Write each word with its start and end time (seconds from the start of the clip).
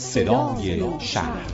صدای 0.00 0.82
شهر 0.98 1.46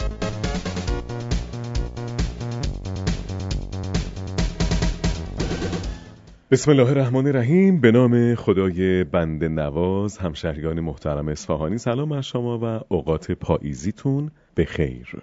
بسم 6.50 6.70
الله 6.70 6.90
الرحمن 6.90 7.26
الرحیم. 7.26 7.80
به 7.80 7.92
نام 7.92 8.34
خدای 8.34 9.04
بند 9.04 9.44
نواز 9.44 10.18
همشهریان 10.18 10.80
محترم 10.80 11.28
اصفهانی. 11.28 11.78
سلام 11.78 12.08
بر 12.08 12.20
شما 12.20 12.58
و 12.62 12.94
اوقات 12.94 13.32
پاییزیتون 13.32 14.30
به 14.54 14.64
خیر. 14.64 15.22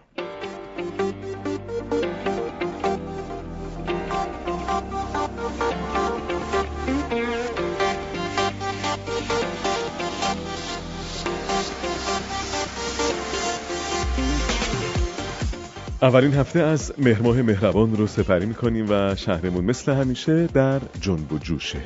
اولین 16.04 16.34
هفته 16.34 16.60
از 16.60 16.94
مهرماه 16.98 17.42
مهربان 17.42 17.96
رو 17.96 18.08
سپری 18.08 18.46
می‌کنیم 18.46 18.86
و 18.90 19.16
شهرمون 19.16 19.66
مثل 19.66 19.92
همیشه 19.92 20.48
در 20.48 20.82
جنب 21.02 21.34
و 21.34 21.38
جوشه. 21.38 21.80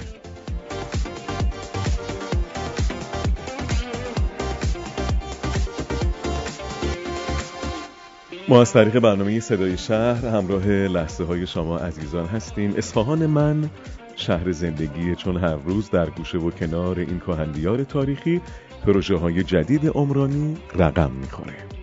ما 8.48 8.61
از 8.61 8.73
طریق 8.73 8.99
برنامه 8.99 9.39
صدای 9.39 9.77
شهر 9.77 10.25
همراه 10.25 10.67
لحظه 10.67 11.23
های 11.23 11.47
شما 11.47 11.77
عزیزان 11.77 12.25
هستیم. 12.25 12.73
اصفهان 12.77 13.25
من 13.25 13.70
شهر 14.16 14.52
زندگی 14.52 15.16
چون 15.16 15.38
هر 15.38 15.55
روز 15.55 15.89
در 15.89 16.09
گوشه 16.09 16.38
و 16.38 16.52
کنار 16.52 16.99
این 16.99 17.20
کهندیار 17.20 17.84
تاریخی 17.84 18.41
پروژه 18.86 19.16
های 19.16 19.44
جدید 19.44 19.88
عمرانی 19.88 20.58
رقم 20.75 21.11
می‌خوره. 21.11 21.77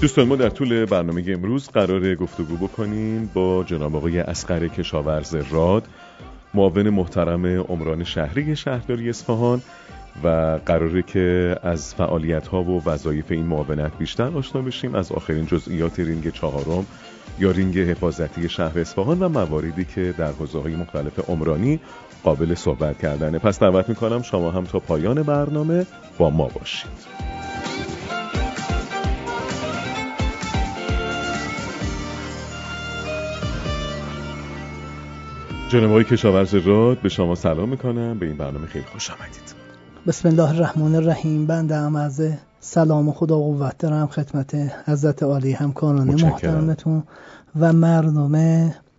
دوستان 0.00 0.28
ما 0.28 0.36
در 0.36 0.48
طول 0.48 0.84
برنامه 0.84 1.24
امروز 1.28 1.68
قرار 1.68 2.14
گفتگو 2.14 2.56
بکنیم 2.56 3.30
با 3.34 3.64
جناب 3.64 3.96
آقای 3.96 4.18
اصغر 4.18 4.68
کشاورز 4.68 5.34
راد 5.50 5.88
معاون 6.54 6.90
محترم 6.90 7.46
عمران 7.46 8.04
شهری 8.04 8.56
شهرداری 8.56 9.10
اصفهان 9.10 9.62
و 10.24 10.58
قراره 10.66 11.02
که 11.02 11.56
از 11.62 11.94
فعالیت 11.94 12.46
ها 12.46 12.62
و 12.62 12.82
وظایف 12.84 13.24
این 13.30 13.46
معاونت 13.46 13.98
بیشتر 13.98 14.36
آشنا 14.36 14.62
بشیم. 14.62 14.94
از 14.94 15.12
آخرین 15.12 15.46
جزئیات 15.46 16.00
رینگ 16.00 16.32
چهارم 16.32 16.86
یا 17.38 17.50
رینگ 17.50 17.78
حفاظتی 17.78 18.48
شهر 18.48 18.78
اصفهان 18.78 19.18
و 19.18 19.28
مواردی 19.28 19.84
که 19.84 20.14
در 20.18 20.32
حوزه 20.32 20.60
های 20.60 20.76
مختلف 20.76 21.30
عمرانی 21.30 21.80
قابل 22.22 22.54
صحبت 22.54 22.98
کردنه. 22.98 23.38
پس 23.38 23.60
دعوت 23.60 23.88
می‌کنم 23.88 24.22
شما 24.22 24.50
هم 24.50 24.64
تا 24.64 24.78
پایان 24.78 25.22
برنامه 25.22 25.86
با 26.18 26.30
ما 26.30 26.48
باشید. 26.48 27.39
جناب 35.70 35.90
آقای 35.90 36.04
کشاورز 36.04 36.54
راد 36.54 37.00
به 37.00 37.08
شما 37.08 37.34
سلام 37.34 37.68
می‌کنم. 37.68 38.18
به 38.18 38.26
این 38.26 38.36
برنامه 38.36 38.66
خیلی 38.66 38.84
خوش 38.84 39.10
آمدید. 39.10 39.54
بسم 40.06 40.28
الله 40.28 40.48
الرحمن 40.48 40.94
الرحیم. 40.94 41.46
بنده 41.46 41.76
هم 41.76 41.96
از 41.96 42.22
سلام 42.60 43.08
و 43.08 43.12
خدا 43.12 43.36
قوت 43.36 43.78
دارم 43.78 44.06
خدمت 44.06 44.54
حضرت 44.86 45.22
عالی 45.22 45.52
همکاران 45.52 46.08
محترمتون 46.08 47.02
و 47.60 47.72
مردم 47.72 48.34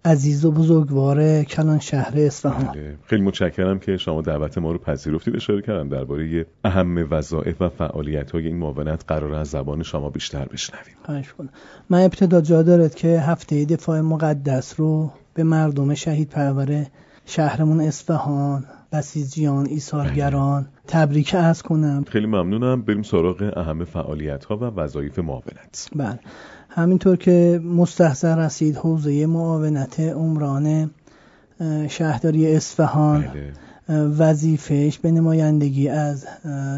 عزیز 0.05 0.45
و 0.45 0.51
بزرگوار 0.51 1.43
کلان 1.43 1.79
شهر 1.79 2.13
اصفهان. 2.15 2.65
بله. 2.65 2.95
خیلی 3.05 3.21
متشکرم 3.21 3.79
که 3.79 3.97
شما 3.97 4.21
دعوت 4.21 4.57
ما 4.57 4.71
رو 4.71 4.77
پذیرفتید 4.77 5.35
اشاره 5.35 5.61
کردم 5.61 5.89
درباره 5.89 6.45
اهم 6.63 7.07
وظایف 7.11 7.61
و 7.61 7.69
فعالیت 7.69 8.31
های 8.31 8.47
این 8.47 8.57
معاونت 8.57 9.03
قرار 9.07 9.33
از 9.33 9.47
زبان 9.47 9.83
شما 9.83 10.09
بیشتر 10.09 10.45
بشنویم. 10.45 10.95
خواهش 11.05 11.33
کنم 11.33 11.49
من 11.89 12.01
ابتدا 12.01 12.41
جا 12.41 12.63
دارد 12.63 12.95
که 12.95 13.07
هفته 13.07 13.65
دفاع 13.65 14.01
مقدس 14.01 14.79
رو 14.79 15.11
به 15.33 15.43
مردم 15.43 15.93
شهید 15.93 16.29
پرور 16.29 16.85
شهرمون 17.25 17.81
اصفهان 17.81 18.65
بسیجیان 18.91 19.67
ایثارگران 19.67 20.67
تبریک 20.87 21.35
از 21.35 21.63
کنم. 21.63 22.05
خیلی 22.07 22.27
ممنونم. 22.27 22.81
بریم 22.81 23.03
سراغ 23.03 23.53
اهم 23.55 23.85
فعالیت 23.85 24.45
ها 24.45 24.57
و 24.57 24.63
وظایف 24.63 25.19
معاونت. 25.19 25.89
بله. 25.95 26.19
همینطور 26.69 27.15
که 27.15 27.61
مستحضر 27.63 28.45
رسید 28.45 28.75
حوزه 28.75 29.25
معاونت 29.25 29.99
عمران 29.99 30.91
شهرداری 31.87 32.55
اصفهان. 32.55 33.21
بله. 33.21 33.53
وظیفش 33.89 34.99
به 34.99 35.11
نمایندگی 35.11 35.89
از 35.89 36.25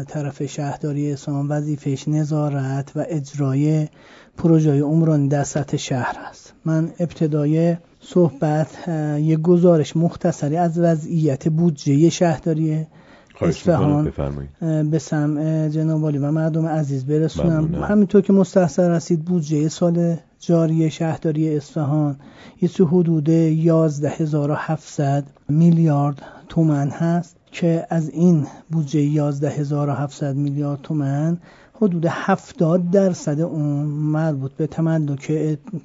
طرف 0.08 0.46
شهرداری 0.46 1.12
اصفهان 1.12 1.48
وظیفش 1.48 2.08
نظارت 2.08 2.92
و 2.96 3.04
اجرای 3.08 3.88
پروژه 4.36 4.82
عمران 4.82 5.28
در 5.28 5.44
سطح 5.44 5.76
شهر 5.76 6.16
است. 6.30 6.52
من 6.64 6.90
ابتدای 7.00 7.76
صحبت 8.00 8.88
یه 9.18 9.36
گزارش 9.36 9.96
مختصری 9.96 10.56
از 10.56 10.78
وضعیت 10.78 11.48
بودجه 11.48 12.10
شهرداری 12.10 12.86
اصفهان 13.40 14.12
به 14.90 14.98
سمع 14.98 15.68
جناب 15.68 16.02
و 16.02 16.32
مردم 16.32 16.66
عزیز 16.66 17.06
برسونم. 17.06 17.74
همینطور 17.74 18.20
که 18.20 18.32
مستحصر 18.32 18.88
رسید 18.90 19.24
بودجه 19.24 19.68
سال 19.68 20.16
جاری 20.40 20.90
شهرداری 20.90 21.56
اصفهان 21.56 22.16
یه 22.62 22.68
حدود 22.86 23.28
11700 23.28 25.24
میلیارد 25.48 26.22
تومن 26.48 26.90
هست 26.90 27.36
که 27.52 27.86
از 27.90 28.10
این 28.10 28.46
بودجه 28.70 29.00
11700 29.00 30.36
میلیارد 30.36 30.82
تومن 30.82 31.38
حدود 31.76 32.06
70 32.08 32.90
درصد 32.90 33.40
اون 33.40 33.84
مربوط 33.86 34.52
به 34.52 34.66
تملک 34.66 35.32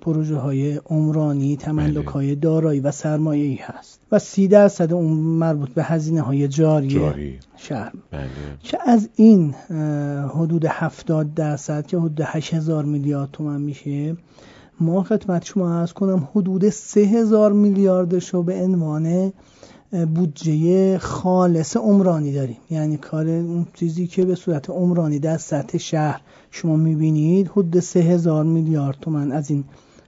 پروژه 0.02 0.36
های 0.36 0.76
عمرانی 0.76 1.58
تملک 1.58 2.08
های 2.08 2.28
بله. 2.28 2.36
دارایی 2.36 2.80
و 2.80 2.92
سرمایه 2.92 3.46
ای 3.46 3.56
هست 3.56 4.00
و 4.12 4.20
30 4.20 4.48
درصد 4.48 4.94
اون 4.94 5.14
مربوط 5.14 5.70
به 5.70 5.84
هزینه 5.84 6.22
های 6.22 6.48
جاری, 6.48 6.88
جاری. 6.88 7.40
شهر 7.58 7.94
بله. 8.12 8.30
که 8.64 8.78
از 8.86 9.10
این 9.16 9.56
حدود 10.30 10.66
70 10.66 11.34
درصد 11.34 11.88
که 11.88 11.98
حدود 11.98 12.22
8000 12.22 12.86
میلیارد 12.86 13.30
تومن 13.32 13.62
میشه 13.62 14.18
ما 14.80 15.04
خدمت 15.04 15.46
شما 15.46 15.86
کنم 15.86 16.28
حدود 16.36 16.70
3000 16.70 17.54
میلیاردش 17.54 18.30
رو 18.30 18.44
به 18.44 18.64
عنوان 18.64 19.34
بودجه 19.92 20.98
خالص 20.98 21.78
عمرانی 21.78 22.34
داریم. 22.34 22.58
یعنی 22.70 22.98
کار 22.98 23.28
اون 23.28 23.68
چیزی 23.74 24.08
که 24.08 24.26
به 24.26 24.36
صورت 24.36 24.70
عمرانی 24.70 25.20
در 25.20 25.38
سطح 25.38 25.78
شهر 25.78 26.22
شما 26.52 26.76
می‌بینید 26.76 27.48
حدود 27.48 27.80
سه 27.80 28.00
هزار 28.00 28.44
میلیارد 28.44 28.98
تومن 29.02 29.32
از 29.32 29.50
این 29.50 29.64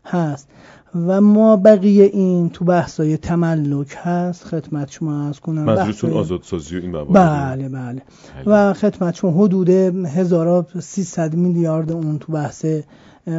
هست. 0.06 0.48
و 0.96 1.22
ما 1.22 1.56
بقیه 1.56 2.04
این 2.04 2.50
تو 2.50 2.66
بحثای 2.66 3.18
تملک 3.18 3.98
هست. 3.98 4.44
خدمت 4.44 4.92
شما 4.92 5.28
از 5.28 5.40
کنم. 5.40 5.64
منظورتون 5.64 6.14
آزادسازی 6.14 6.78
و 6.78 6.82
این 6.82 6.92
موارد. 6.92 7.14
بله،, 7.14 7.70
بله. 7.70 8.02
بله. 8.46 8.70
و 8.70 8.74
خدمت 8.74 9.16
شما 9.16 9.32
حدود 9.32 9.70
1300 9.70 11.36
میلیارد 11.36 11.92
اون 11.92 12.20
تو 12.20 12.32
بحث 12.32 12.66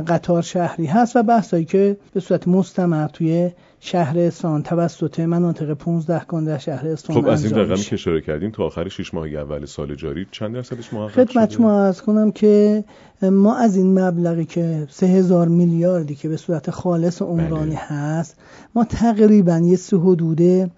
قطار 0.07 0.43
شهری 0.43 0.87
هست 0.87 1.17
و 1.17 1.23
بحثایی 1.23 1.65
که 1.65 1.97
به 2.15 2.21
صورت 2.21 2.49
مستمر 2.49 3.09
توی 3.09 3.51
شهر 3.85 4.19
اصفهان. 4.19 4.63
توسط 4.63 5.21
مناطق 5.21 5.75
15 5.75 6.21
کن 6.21 6.45
در 6.45 6.59
شهر 6.59 6.89
اصفهان 6.89 7.23
خب 7.23 7.29
از 7.29 7.45
این 7.45 7.55
رقمی 7.55 7.77
که 7.77 7.95
اشاره 7.95 8.21
کردیم 8.21 8.51
تا 8.51 8.65
آخر 8.65 8.89
6 8.89 9.15
ماه 9.15 9.29
اول 9.29 9.67
سال 9.67 9.95
جاری 9.95 10.27
چند 10.31 10.55
درصدش 10.55 10.93
محقق 10.93 11.13
خدمت 11.13 11.51
شما 11.51 11.83
از 11.83 12.03
کنم 12.03 12.33
که 12.33 12.85
ما 13.23 13.57
از 13.57 13.77
این 13.77 13.99
مبلغی 13.99 14.45
که 14.45 14.87
3000 14.91 15.49
میلیاردی 15.49 16.15
که 16.15 16.29
به 16.29 16.37
صورت 16.37 16.71
خالص 16.71 17.23
عمرانی 17.23 17.71
بله. 17.71 17.79
هست 17.79 18.37
ما 18.75 18.85
تقریبا 18.85 19.59
یه 19.59 19.77
سه 19.77 19.97
حدود 19.97 20.71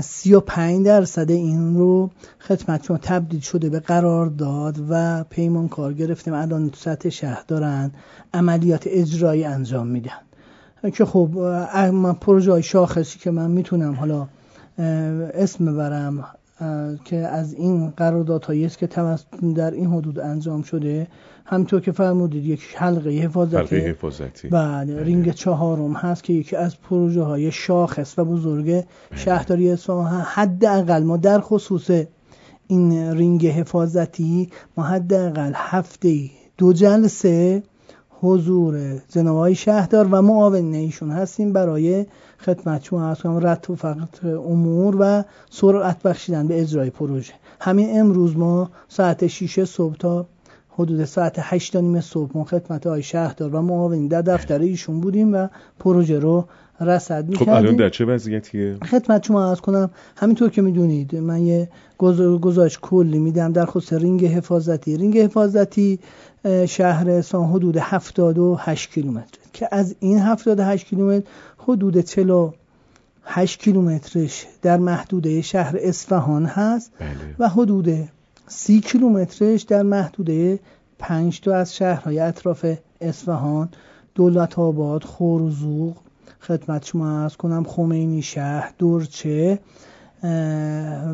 35 0.00 0.86
درصد 0.86 1.30
این 1.30 1.76
رو 1.76 2.10
خدمت 2.38 2.84
شما 2.84 2.98
تبدیل 3.02 3.40
شده 3.40 3.70
به 3.70 3.80
قرار 3.80 4.26
داد 4.26 4.76
و 4.90 5.24
پیمان 5.30 5.68
کار 5.68 5.92
گرفتیم. 5.92 6.34
الان 6.34 6.70
تو 6.70 6.76
سطح 6.76 7.08
شهر 7.08 7.44
دارن 7.48 7.90
عملیات 8.34 8.82
اجرایی 8.86 9.44
انجام 9.44 9.86
میدن. 9.86 10.29
که 10.94 11.04
خب 11.04 11.30
من 11.92 12.12
پروژه 12.12 12.52
های 12.52 12.62
شاخصی 12.62 13.18
که 13.18 13.30
من 13.30 13.50
می‌تونم 13.50 13.94
حالا 13.94 14.28
اسم 15.34 15.64
ببرم 15.64 16.24
که 17.04 17.16
از 17.16 17.54
این 17.54 17.90
قراردادهایی 17.90 18.64
است 18.64 18.78
که 18.78 18.88
در 19.56 19.70
این 19.70 19.86
حدود 19.86 20.18
انجام 20.18 20.62
شده 20.62 21.06
همینطور 21.44 21.80
که 21.80 21.92
فرمودید 21.92 22.46
یک 22.46 22.74
حلقه 22.76 23.10
حفاظتی 23.10 23.56
حلقه 23.56 23.76
حفاظتی 23.76 24.48
بله, 24.48 24.94
بله. 24.94 25.02
رینگ 25.02 25.32
چهارم 25.32 25.92
هست 25.92 26.24
که 26.24 26.32
یکی 26.32 26.56
از 26.56 26.80
پروژه 26.80 27.22
های 27.22 27.52
شاخص 27.52 28.18
و 28.18 28.24
بزرگ 28.24 28.66
بله. 28.66 28.86
شهرداری 29.14 29.70
اصفهان 29.70 30.20
حداقل 30.20 31.02
ما 31.02 31.16
در 31.16 31.40
خصوص 31.40 31.90
این 32.66 33.12
رینگ 33.12 33.46
حفاظتی 33.46 34.50
ما 34.76 34.84
حداقل 34.84 35.52
هفته 35.54 36.30
دو 36.58 36.72
جلسه 36.72 37.62
حضور 38.22 38.98
جناب 39.08 39.52
شهردار 39.52 40.08
و 40.10 40.22
معاون 40.22 40.74
ایشون 40.74 41.10
هستیم 41.10 41.52
برای 41.52 42.06
خدمت 42.38 42.84
شما. 42.84 43.08
از 43.10 43.18
رد 43.24 43.66
و 43.70 43.74
فقط 43.74 44.24
امور 44.24 44.96
و 45.00 45.24
سرعت 45.50 46.02
بخشیدن 46.02 46.46
به 46.46 46.60
اجرای 46.60 46.90
پروژه. 46.90 47.32
همین 47.60 48.00
امروز 48.00 48.36
ما 48.36 48.70
ساعت 48.88 49.26
6 49.26 49.64
صبح 49.64 49.96
تا 49.96 50.26
حدود 50.70 51.04
ساعت 51.04 51.34
8 51.38 51.76
نیم 51.76 52.00
صبح 52.00 52.30
ما 52.34 52.44
خدمت 52.44 52.86
های 52.86 53.02
شهردار 53.02 53.54
و 53.54 53.62
معاونین 53.62 54.08
در 54.08 54.22
دفتر 54.22 54.58
ایشون 54.58 55.00
بودیم 55.00 55.34
و 55.34 55.48
پروژه 55.78 56.18
رو 56.18 56.44
رصد 56.80 57.28
می‌کردیم 57.28 57.54
خب 57.54 57.58
الان 57.58 57.76
در 57.76 57.88
چه 57.88 58.04
وضعیتیه؟ 58.04 58.76
خدمت 58.90 59.26
شما 59.26 59.50
از 59.50 59.60
کنم 59.60 59.90
همینطور 60.16 60.50
که 60.50 60.62
می‌دونید 60.62 61.16
من 61.16 61.42
یه 61.42 61.68
گزارش 62.40 62.78
کلی 62.82 63.18
میدم 63.18 63.52
در 63.52 63.66
خصوص 63.66 63.92
رینگ 63.92 64.26
حفاظتی 64.26 64.96
رینگ 64.96 65.18
حفاظتی 65.18 65.98
شهر 66.68 67.20
اصفهان 67.20 67.48
حدود 67.48 67.76
78 67.76 68.90
کیلومتر 68.90 69.38
که 69.52 69.68
از 69.72 69.96
این 70.00 70.18
78 70.18 70.86
کیلومتر 70.86 71.26
حدود 71.58 72.00
48 72.00 73.58
کیلومترش 73.58 74.46
در 74.62 74.76
محدوده 74.76 75.42
شهر 75.42 75.76
اصفهان 75.80 76.46
هست 76.46 76.92
بله. 76.98 77.10
و 77.38 77.48
حدود 77.48 78.08
30 78.46 78.80
کیلومترش 78.80 79.62
در 79.62 79.82
محدوده 79.82 80.58
5 80.98 81.40
تا 81.40 81.56
از 81.56 81.76
شهرهای 81.76 82.18
اطراف 82.18 82.66
اصفهان 83.00 83.68
دولت 84.14 84.58
آباد 84.58 85.04
خورزوق 85.04 85.96
خدمت 86.40 86.84
شما 86.84 87.24
از 87.24 87.36
کنم 87.36 87.64
خمینی 87.64 88.22
شهر 88.22 88.74
دورچه 88.78 89.58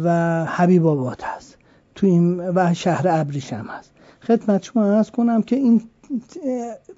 و 0.04 0.44
حبیب 0.44 0.86
آباد 0.86 1.22
هست. 1.22 1.58
تو 1.94 2.06
این 2.06 2.40
و 2.40 2.74
شهر 2.74 3.08
ابریشم 3.08 3.66
هست. 3.68 3.90
خدمت 4.20 4.62
شما 4.62 4.84
از 4.84 5.10
کنم 5.10 5.42
که 5.42 5.56
این 5.56 5.82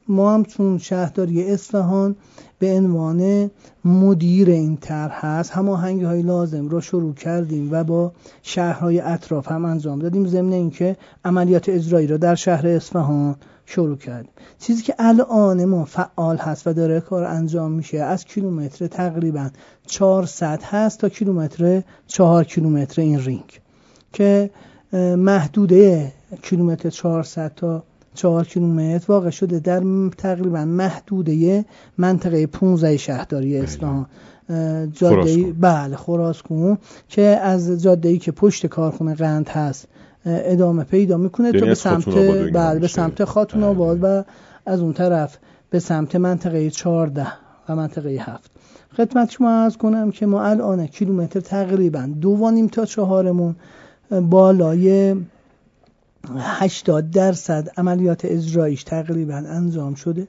ما 0.09 0.35
هم 0.35 0.45
چون 0.45 0.79
شهرداری 0.79 1.53
اصفهان 1.53 2.17
به 2.59 2.77
عنوان 2.77 3.51
مدیر 3.85 4.51
این 4.51 4.77
طرح 4.77 5.27
هست. 5.27 5.51
هماهنگی 5.51 6.05
های 6.05 6.23
لازم 6.23 6.69
رو 6.69 6.81
شروع 6.81 7.15
کردیم 7.15 7.69
و 7.73 7.85
با 7.85 8.13
شهرهای 8.43 9.01
اطراف 9.01 9.53
هم 9.53 9.65
انجام 9.65 9.99
دادیم 9.99 10.27
ضمن 10.27 10.53
اینکه 10.53 10.97
عملیات 11.25 11.69
اجرایی 11.69 12.07
رو 12.07 12.19
در 12.19 12.35
شهر 12.35 12.67
اصفهان 12.67 13.37
شروع 13.67 13.97
کردیم. 13.97 14.31
چیزی 14.59 14.83
که 14.83 14.95
الان 14.99 15.65
ما 15.65 15.85
فعال 15.85 16.37
هست 16.37 16.67
و 16.67 16.73
داره 16.73 17.01
کار 17.01 17.25
انجام 17.25 17.73
میشه 17.73 17.99
از 17.99 18.25
کیلومتر 18.25 18.87
تقریبا 18.87 19.51
400 19.87 20.63
هست 20.63 21.01
تا 21.01 21.09
کیلومتر 21.09 21.83
4 22.07 22.45
کیلومتر 22.45 23.03
این 23.03 23.21
رینگ 23.21 23.61
که 24.13 24.51
محدوده 25.17 26.13
کیلومتر 26.43 26.91
400 26.91 27.53
تا 27.57 27.85
4 28.19 28.45
کیلومتر 28.45 29.13
واقع 29.13 29.31
شده 29.31 29.59
در 29.59 29.83
تقریبا 30.19 30.65
محدوده 30.65 31.65
منطقه 31.99 32.47
15 32.47 32.97
شهرداری 32.97 33.55
بله. 33.55 33.63
اصفهان 33.63 34.07
جاده 34.93 35.53
بله 35.53 35.97
خراسکون 35.97 36.79
که 37.09 37.23
از 37.23 37.83
جاده 37.83 38.09
ای 38.09 38.19
که 38.19 38.33
پشت 38.33 38.67
کارخونه 38.67 39.15
قند 39.15 39.49
هست 39.49 39.89
ادامه 40.27 40.85
پیدا 40.85 41.17
می‌کنه 41.17 41.53
تو 41.53 41.67
به 41.67 41.75
سمت 41.75 42.09
بله 42.53 42.79
به 42.79 42.89
سمت 42.89 43.25
خاتون 43.25 43.61
بله. 43.61 43.71
آباد 43.71 43.99
و 44.03 44.25
از 44.67 44.81
اون 44.81 44.93
طرف 44.93 45.39
به 45.71 45.79
سمت 45.79 46.17
منطقه 46.17 46.71
14 46.71 47.27
و 47.69 47.77
منطقه 47.77 48.11
7 48.11 48.51
خدمت 48.97 49.31
شما 49.31 49.51
از 49.51 49.77
کنم 49.77 50.11
که 50.11 50.27
ما 50.27 50.43
الان 50.43 50.87
کیلومتر 50.87 51.41
تقریبا 51.41 52.09
دو 52.21 52.69
تا 52.73 52.85
چهارمون 52.85 53.57
بالای 54.11 55.15
80 56.39 57.11
درصد 57.11 57.69
عملیات 57.77 58.25
اجرایش 58.25 58.85
تقریبا 58.85 59.35
انجام 59.35 59.95
شده. 59.95 60.29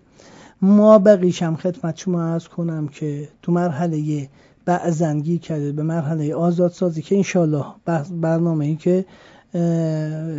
ما 0.62 1.00
بقیش 1.00 1.44
هم 1.44 1.56
خدمت 1.56 1.97
شما 1.97 2.24
از 2.24 2.47
کنم 2.47 2.88
که 2.88 3.30
تو 3.41 3.51
مرحله 3.51 4.30
بعضنگی 4.65 5.38
کرده 5.38 5.71
به 5.71 5.83
مرحله 5.83 6.36
آزادسازی 6.36 7.01
که 7.01 7.15
انشالله 7.15 7.65
برنامه 8.21 8.65
ای 8.65 8.75
که 8.75 9.06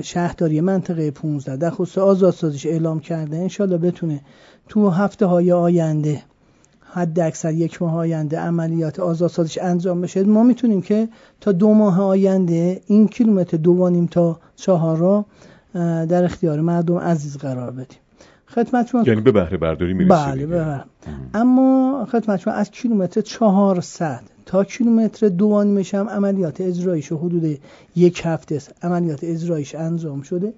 شهرداری 0.03 0.61
منطقه 0.61 1.11
15 1.11 1.57
در 1.57 1.71
خصوص 1.71 1.99
آزادسازیش 1.99 2.67
اعلام 2.67 3.01
کرده 3.01 3.37
انشالله 3.37 3.79
بتونه 3.79 4.21
تو 4.69 4.91
هفته 4.91 5.27
های 5.27 5.53
آینده 5.53 6.23
حد 6.93 7.21
اکثر 7.21 7.53
یک 7.53 7.83
ماه 7.83 7.97
آینده 7.97 8.39
عملیات 8.39 9.01
آزادسازیش 9.01 9.59
انجام 9.63 10.01
بشه. 10.01 10.23
ما 10.23 10.43
می‌تونیم 10.43 10.83
که 10.83 11.09
تا 11.41 11.53
دو 11.53 11.75
ماه 11.75 12.03
آینده 12.03 12.81
این 12.87 13.09
کیلومتر 13.09 13.57
دوانیم 13.57 14.07
تا 14.07 14.39
چهار 14.57 14.97
را 14.97 15.25
در 16.07 16.25
اختیار 16.25 16.61
مردم 16.61 16.99
عزیز 16.99 17.39
قرار 17.39 17.71
بدیم. 17.71 17.99
خدمت 18.47 18.87
شما 18.87 19.03
یعنی 19.07 19.21
به 19.21 19.33
بهره 19.33 19.57
برداری 19.57 19.95
می‌رسید 19.95 20.27
بله 20.27 20.47
به 20.47 20.85
اما 21.35 22.07
خدمت 22.13 22.41
شما 22.41 22.55
از 22.55 22.71
کیلومتر 22.71 23.21
400 23.21 24.21
تا 24.47 24.65
کیلومتر 24.65 25.29
دوانیمش 25.29 25.95
هم 25.95 26.09
عملیات 26.09 26.61
اجرایش 26.61 27.13
حدود 27.13 27.59
یک 27.97 28.23
هفته 28.25 28.55
است. 28.55 28.75
عملیات 28.83 29.25
اجرایش 29.25 29.75
انجام 29.75 30.23
شده. 30.23 30.39
بله. 30.47 30.53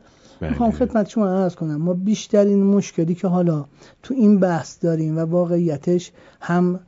می‌خوام 0.50 0.70
خدمت 0.70 1.08
شما 1.08 1.28
عرض 1.28 1.54
کنم. 1.54 1.76
ما 1.76 1.92
بیشترین 1.94 2.62
مشکلی 2.62 3.14
که 3.14 3.28
حالا 3.28 3.64
تو 4.02 4.14
این 4.14 4.40
بحث 4.40 4.84
داریم 4.84 5.16
و 5.16 5.20
واقعیتش 5.20 6.12
هم 6.40 6.80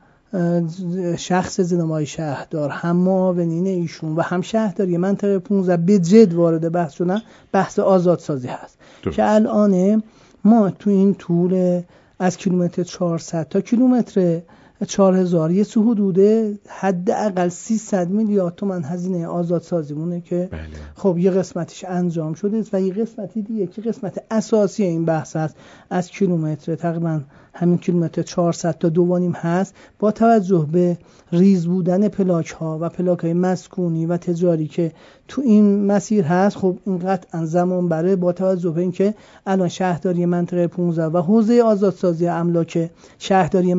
شخص 1.17 1.59
زنمای 1.61 2.05
شهردار 2.05 2.69
هم 2.69 2.95
معاونین 2.95 3.67
ایشون 3.67 4.15
و 4.15 4.21
هم 4.21 4.41
شهرداری 4.41 4.97
منطقه 4.97 5.39
15 5.39 5.77
به 5.77 5.99
جد 5.99 6.33
وارد 6.33 6.71
بحث 6.71 6.93
شدن 6.93 7.21
بحث 7.51 7.79
آزادسازی 7.79 8.47
هست. 8.47 8.77
که 9.11 9.33
الان 9.33 10.03
ما 10.45 10.69
تو 10.69 10.89
این 10.89 11.13
طول 11.13 11.81
از 12.19 12.37
کیلومتر 12.37 12.83
400 12.83 13.47
تا 13.49 13.61
کیلومتر 13.61 14.41
4000 14.83 15.51
یه 15.51 15.63
سو 15.63 15.91
حدوده 15.91 16.59
حداقل 16.67 17.49
300 17.49 18.09
میلیارد 18.09 18.55
تومن 18.55 18.83
هزینه 18.83 19.27
آزاد 19.27 19.93
مونه 19.93 20.21
که 20.21 20.49
بله. 20.51 20.61
خب 20.95 21.17
یه 21.17 21.31
قسمتش 21.31 21.85
انجام 21.85 22.33
شده 22.33 22.63
و 22.73 22.81
یه 22.81 22.93
قسمتی 22.93 23.41
دیگه 23.41 23.67
که 23.67 23.81
قسمت 23.81 24.23
اساسی 24.31 24.83
این 24.83 25.05
بحث 25.05 25.35
هست 25.35 25.55
از 25.89 26.11
کیلومتر 26.11 26.75
تقریبا 26.75 27.21
همین 27.57 27.77
کیلومتر 27.77 28.21
400 28.21 28.77
تا 28.77 28.89
دوانیم 28.89 29.31
هست 29.31 29.75
با 29.99 30.11
توجه 30.11 30.67
به 30.71 30.97
ریز 31.31 31.67
بودن 31.67 32.07
پلاک 32.07 32.49
ها 32.49 32.77
و 32.81 32.89
پلاک 32.89 33.19
های 33.19 33.33
مسکونی 33.33 34.05
و 34.05 34.17
تجاری 34.17 34.67
که 34.67 34.91
تو 35.27 35.41
این 35.41 35.85
مسیر 35.85 36.23
هست 36.23 36.57
خب 36.57 36.77
این 36.85 36.99
قطعا 36.99 37.45
زمان 37.45 37.89
بره 37.89 38.15
با 38.15 38.33
توجه 38.33 38.69
به 38.69 38.81
اینکه 38.81 39.13
الان 39.45 39.67
شهرداری 39.67 40.25
منطقه 40.25 40.67
15 40.67 41.05
و 41.05 41.21
حوزه 41.21 41.61
آزادسازی 41.61 42.27
املاک 42.27 42.91
شهرداری 43.19 43.73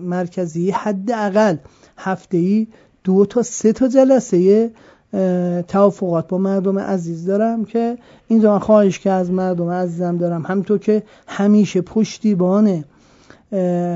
مرکزی 0.00 0.70
حداقل 0.70 1.56
هفته 1.96 2.36
ای 2.36 2.66
دو 3.04 3.26
تا 3.26 3.42
سه 3.42 3.72
تا 3.72 3.88
جلسه 3.88 4.70
توافقات 5.68 6.28
با 6.28 6.38
مردم 6.38 6.78
عزیز 6.78 7.26
دارم 7.26 7.64
که 7.64 7.98
این 8.28 8.40
زمان 8.40 8.58
خواهش 8.58 8.98
که 8.98 9.10
از 9.10 9.30
مردم 9.30 9.68
عزیزم 9.68 10.16
دارم. 10.16 10.46
همینطور 10.46 10.78
که 10.78 11.02
همیشه 11.26 11.80
پشتیبان 11.80 12.84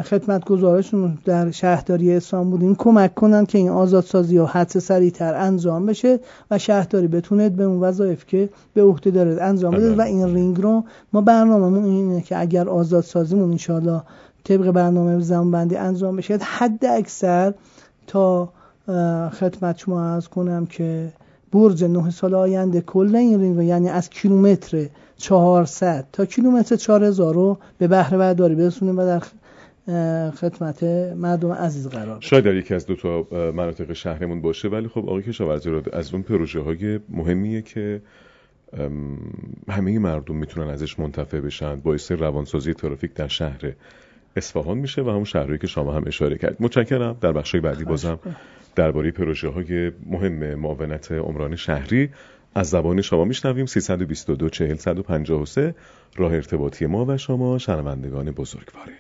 خدمت 0.05 0.45
گزارشون 0.45 1.19
در 1.25 1.51
شهرداری 1.51 2.17
اسلام 2.17 2.51
بودیم 2.51 2.75
کمک 2.75 3.15
کنن 3.15 3.47
که 3.47 3.59
این 3.59 3.69
آزادسازی 3.69 4.39
و 4.39 4.47
حدس 4.47 4.77
سریعتر 4.77 5.35
انجام 5.35 5.87
بشه 5.87 6.21
و 6.51 6.59
شهرداری 6.59 7.07
بتونه 7.07 7.49
به 7.49 7.65
اون 7.65 7.81
وظایف 7.81 8.27
که 8.27 8.49
به 8.75 8.83
عهده 8.83 9.11
داره 9.11 9.43
انجام 9.43 9.75
بده. 9.75 9.95
و 9.95 10.01
این 10.01 10.35
رینگ 10.35 10.61
رو 10.61 10.85
ما 11.13 11.21
برنامه‌مون 11.21 11.85
اینه 11.85 12.21
که 12.21 12.41
اگر 12.41 12.69
آزادسازیمون 12.69 13.51
انشالله 13.51 14.03
طبق 14.45 14.71
برنامه 14.71 15.21
زمان 15.21 15.51
بندی 15.51 15.77
انجام 15.77 16.17
بشه 16.17 16.39
حد 16.43 16.85
اکثر 16.85 17.55
تا 18.07 18.49
خدمت 19.33 19.79
شما 19.79 20.05
عرض 20.05 20.29
کنم 20.29 20.67
که 20.67 21.13
برج 21.53 21.85
نه 21.85 22.11
سال 22.11 22.35
آینده 22.35 22.81
کل 22.81 23.17
این 23.17 23.41
رینگ 23.41 23.69
یعنی 23.69 23.89
از 23.89 24.11
کیلومتر 24.11 24.89
400 25.17 26.07
تا 26.13 26.27
کیلومتر 26.27 26.77
4000 26.77 27.35
رو 27.35 27.59
به 27.79 27.89
بهره 27.89 28.19
برداری 28.19 28.55
برسونیم 28.55 28.99
و 28.99 29.07
در 29.07 29.23
خدمت 30.31 30.83
مردم 31.17 31.53
عزیز 31.53 31.89
قرار 31.89 32.21
شاید 32.21 32.45
در 32.45 32.55
یکی 32.55 32.75
از 32.75 32.87
دو 32.87 32.97
تا 32.97 33.27
مناطق 33.51 33.93
شهرمون 33.93 34.41
باشه 34.41 34.69
ولی 34.69 34.89
خب 34.89 34.99
آقای 34.99 35.23
کشاورزی 35.23 35.71
رو 35.71 35.83
از 35.93 36.15
اون 36.15 36.23
پروژه 36.23 36.61
های 36.61 37.01
مهمیه 37.09 37.63
که 37.63 38.03
همه 39.69 39.99
مردم 39.99 40.37
می‌تونن 40.37 40.69
ازش 40.69 40.99
منتفع 40.99 41.41
بشن. 41.41 41.77
باعث 41.77 42.13
روانسازی 42.13 42.75
ترافیک 42.75 43.15
در 43.15 43.29
شهر 43.29 43.73
اصفهان 44.37 44.79
میشه 44.79 45.03
و 45.03 45.11
همون 45.11 45.25
شهری 45.25 45.59
که 45.59 45.67
شما 45.67 45.93
هم 45.93 46.05
اشاره 46.07 46.39
کرد 46.39 46.57
متشکرم. 46.61 47.17
در 47.21 47.33
بخش 47.33 47.57
بعدی 47.57 47.85
بازم 47.85 48.19
درباره 48.77 49.11
پروژه 49.11 49.49
های 49.49 49.93
مهم 50.07 50.55
معاونت 50.55 51.13
عمران 51.13 51.57
شهری 51.57 52.11
از 52.55 52.71
زبان 52.71 53.01
شما 53.01 53.25
میشنویم. 53.25 53.67
322 53.67 54.49
40 54.49 54.75
153 54.75 55.75
راه 56.17 56.33
ارتباطی 56.33 56.87
ما 56.87 57.05
و 57.09 57.17
شما. 57.17 57.59
شنوندگان 57.59 58.31
بزرگواره. 58.31 58.93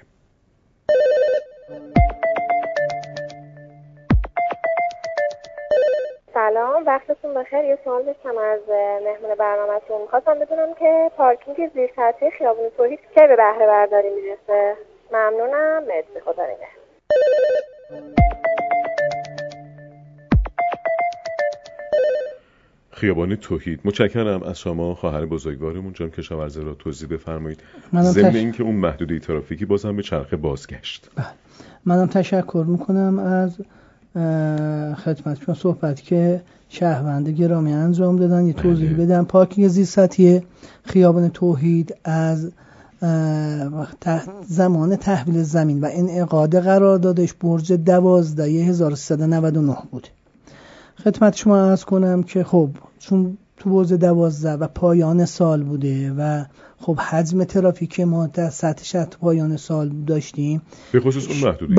سلام 6.34 6.86
وقتتون 6.86 7.34
بخیر. 7.34 7.64
یه 7.64 7.78
سوال 7.84 8.02
داشتم 8.02 8.38
از 8.38 8.60
مهمون 9.04 9.34
برنامهتون. 9.38 10.02
می‌خواستم 10.02 10.38
بدونم 10.38 10.74
که 10.78 11.10
پارکینگ 11.16 11.70
زیر 11.74 11.90
سطحی 11.96 12.30
خیابون 12.30 12.68
توحید 12.76 13.00
کی 13.14 13.26
به 13.26 13.36
بهره 13.36 13.66
برداری 13.66 14.08
می‌رسه. 14.10 14.76
ممنونم. 15.12 15.82
مرسی. 15.88 16.20
خدا 16.24 16.42
نگهدار. 16.42 18.21
خیابان 23.02 23.36
توحید. 23.36 23.80
متشکرم 23.84 24.42
از 24.42 24.58
شما 24.58 24.94
خواهر 24.94 25.26
بزرگوارمون. 25.26 25.92
جان 25.92 26.10
کشاورزه 26.10 26.62
را 26.62 26.74
توضیح 26.74 27.08
بفرمایید. 27.08 27.60
ضمن 27.92 28.30
تش... 28.30 28.34
اینکه 28.34 28.62
اون 28.62 28.74
محدوده 28.74 29.18
ترافیکی 29.18 29.64
بازم 29.64 29.96
به 29.96 30.02
چرخه 30.02 30.36
بازگشت. 30.36 31.10
بله. 31.16 31.26
منم 31.84 32.06
تشکر 32.06 32.64
می‌کنم 32.68 33.18
از 33.18 33.56
خدمت 34.96 35.42
شما 35.44 35.54
صحبت 35.54 36.02
که 36.02 36.42
شهروند 36.68 37.28
گرامی 37.28 37.72
انجام 37.72 38.16
دادن. 38.16 38.46
یه 38.46 38.52
توضیح 38.52 38.92
بله. 38.92 39.06
بدم. 39.06 39.24
پارکینگ 39.24 39.68
زیر 39.68 40.42
خیابان 40.84 41.28
توحید 41.28 41.96
از 42.04 42.52
زمان 44.48 44.96
تحویل 44.96 45.42
زمین 45.42 45.80
و 45.80 45.88
انعقاد 45.92 46.58
قراردادش 46.58 47.34
برج 47.34 47.72
دوازده 47.72 48.44
1399 48.44 49.76
بود. 49.90 50.08
خدمت 51.04 51.36
شما 51.36 51.70
ارز 51.70 51.84
کنم 51.84 52.22
که 52.22 52.44
خب 52.44 52.70
چون 53.02 53.38
تو 53.56 53.70
برج 53.70 53.94
دوازده 53.94 54.52
و 54.52 54.66
پایان 54.66 55.24
سال 55.24 55.62
بوده 55.62 56.12
و 56.12 56.44
خب 56.78 57.00
حجم 57.00 57.44
ترافیک 57.44 58.00
ما 58.00 58.26
در 58.26 58.50
سطح 58.50 58.84
شهر 58.84 59.04
پایان 59.20 59.56
سال 59.56 59.88
داشتیم. 60.06 60.62
به 60.92 61.00
خصوص 61.00 61.28
اون 61.28 61.38
محدوده 61.38 61.74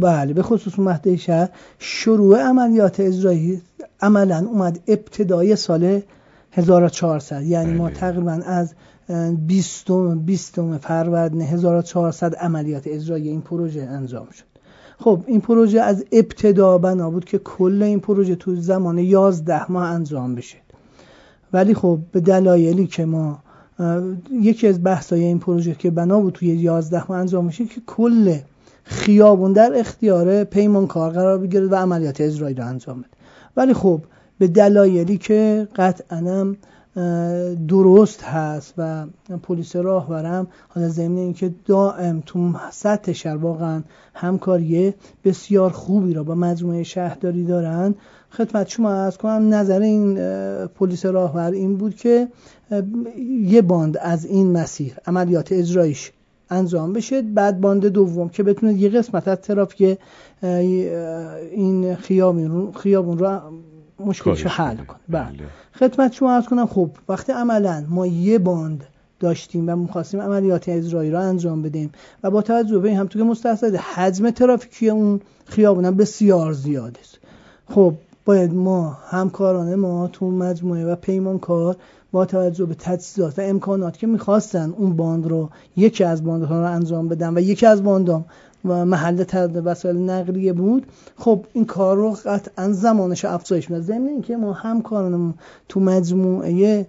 بله 0.00 0.32
به 0.32 0.42
خصوص 0.42 0.78
اون 0.78 0.86
محدوده 0.86 1.16
شهر. 1.16 1.48
شروع 1.78 2.42
عملیات 2.42 3.00
اجرایی 3.00 3.62
عملا 4.00 4.46
اومد 4.50 4.80
ابتدای 4.88 5.56
سال 5.56 6.00
1400 6.52 7.42
یعنی 7.42 7.72
ما 7.72 7.84
بله. 7.84 7.94
تقریبا 7.94 8.40
از 8.46 8.74
20 9.46 9.90
20 9.90 10.78
فروردین 10.78 11.42
1400 11.42 12.34
عملیات 12.34 12.82
اجرایی 12.86 13.28
این 13.28 13.40
پروژه 13.40 13.82
انجام 13.82 14.28
شد. 14.30 14.44
خب 14.98 15.24
این 15.26 15.40
پروژه 15.40 15.80
از 15.80 16.04
ابتدا 16.12 16.78
بنا 16.78 17.10
بود 17.10 17.24
که 17.24 17.38
کل 17.38 17.82
این 17.82 18.00
پروژه 18.00 18.36
تو 18.36 18.56
زمان 18.56 18.98
11 18.98 19.72
ماه 19.72 19.84
انجام 19.84 20.34
بشه. 20.34 20.56
ولی 21.52 21.74
خب 21.74 21.98
به 22.12 22.20
دلایلی 22.20 22.86
که 22.86 23.04
ما 23.04 23.38
یکی 24.32 24.66
از 24.66 24.84
بحثای 24.84 25.24
این 25.24 25.38
پروژه 25.38 25.74
که 25.74 25.90
بنا 25.90 26.20
بود 26.20 26.34
توی 26.34 26.48
11 26.48 27.04
ماه 27.08 27.18
انجام 27.18 27.44
میشه 27.44 27.64
که 27.64 27.80
کل 27.86 28.38
خیابون 28.84 29.52
در 29.52 29.72
اختیار 29.76 30.44
پیمانکار 30.44 31.10
قرار 31.10 31.38
بگیره 31.38 31.66
و 31.66 31.74
عملیات 31.74 32.20
اجرایی 32.20 32.54
رو 32.54 32.66
انجام 32.66 32.98
بده. 32.98 33.08
ولی 33.56 33.74
خب 33.74 34.00
به 34.38 34.48
دلایلی 34.48 35.18
که 35.18 35.68
قطعا 35.76 36.54
درست 37.68 38.22
هست 38.22 38.74
و 38.78 39.06
پلیس 39.42 39.76
راهبرم 39.76 40.46
حالا 40.68 40.88
ضمن 40.88 41.16
اینکه 41.16 41.54
دائم 41.66 42.22
تو 42.26 42.52
سطح 42.70 43.12
شهر 43.12 43.36
واقعا 43.36 43.82
همکاری 44.14 44.94
بسیار 45.24 45.70
خوبی 45.70 46.14
را 46.14 46.22
با 46.22 46.34
مجموعه 46.34 46.82
شهرداری 46.82 47.44
دارن 47.44 47.94
خدمت 48.30 48.68
شما 48.68 48.92
از 48.92 49.18
کنم 49.18 49.54
نظر 49.54 49.80
این 49.80 50.16
پلیس 50.66 51.06
راهبر 51.06 51.50
این 51.50 51.76
بود 51.76 51.96
که 51.96 52.28
یه 53.42 53.62
باند 53.62 53.96
از 54.00 54.24
این 54.24 54.52
مسیر 54.52 54.94
عملیات 55.06 55.52
اجرایش 55.52 56.12
انجام 56.50 56.92
بشه 56.92 57.22
بعد 57.22 57.60
باند 57.60 57.86
دوم 57.86 58.28
که 58.28 58.42
بتونه 58.42 58.74
یه 58.74 58.88
قسمت 58.88 59.28
از 59.28 59.38
ترافیک 59.38 59.98
این 61.52 61.94
خیابون 61.94 62.72
خیابون 62.72 63.18
رو 63.18 63.40
مشکلش 64.00 64.46
حل 64.46 64.76
کنه. 64.76 64.98
بله. 65.08 65.24
بله. 65.24 65.46
خدمت 65.72 66.12
شما 66.12 66.32
عرض 66.32 66.44
کنم 66.44 66.66
خب 66.66 66.90
وقتی 67.08 67.32
عملا 67.32 67.84
ما 67.88 68.06
یه 68.06 68.38
باند 68.38 68.84
داشتیم 69.20 69.68
و 69.68 69.76
می‌خواستیم 69.76 70.20
عملیات 70.20 70.68
اجرایی 70.68 71.10
را 71.10 71.20
انجام 71.20 71.62
بدیم 71.62 71.92
و 72.22 72.30
با 72.30 72.42
توجه 72.42 72.78
به 72.78 72.88
این 72.88 72.98
همونطور 72.98 73.22
که 73.22 73.28
مستحضرید 73.28 73.74
حجم 73.74 74.30
ترافیکی 74.30 74.88
اون 74.90 75.20
خیابون 75.44 75.90
بسیار 75.90 76.52
زیاده 76.52 77.00
است. 77.00 77.18
خب 77.70 77.94
باید 78.28 78.54
ما 78.54 78.98
همکاران 79.06 79.74
ما 79.74 80.08
تو 80.12 80.30
مجموعه 80.30 80.86
و 80.86 80.96
پیمانکار 80.96 81.76
با 82.12 82.24
توجه 82.24 82.66
به 82.66 82.74
تجهیزات 82.74 83.38
و 83.38 83.42
امکانات 83.42 83.98
که 83.98 84.06
می‌خواستن 84.06 84.74
اون 84.78 84.96
باند 84.96 85.26
رو 85.26 85.48
یکی 85.76 86.04
از 86.04 86.24
باندها 86.24 86.60
رو 86.60 86.66
انجام 86.66 87.08
بدن 87.08 87.36
و 87.36 87.40
یکی 87.40 87.66
از 87.66 87.82
باندام 87.82 88.24
و 88.64 88.84
محل 88.84 89.24
ترد 89.24 89.66
وسایل 89.66 89.96
نقلیه 89.96 90.52
بود. 90.52 90.86
خب 91.16 91.44
این 91.52 91.64
کار 91.64 91.96
رو 91.96 92.16
قطعا 92.24 92.72
زمانش 92.72 93.24
افزایش 93.24 93.70
میده 93.70 93.82
ضمن 93.82 94.06
اینکه 94.06 94.36
ما 94.36 94.52
همکارانمون 94.52 95.34
تو 95.68 95.80
مجموعه 95.80 96.86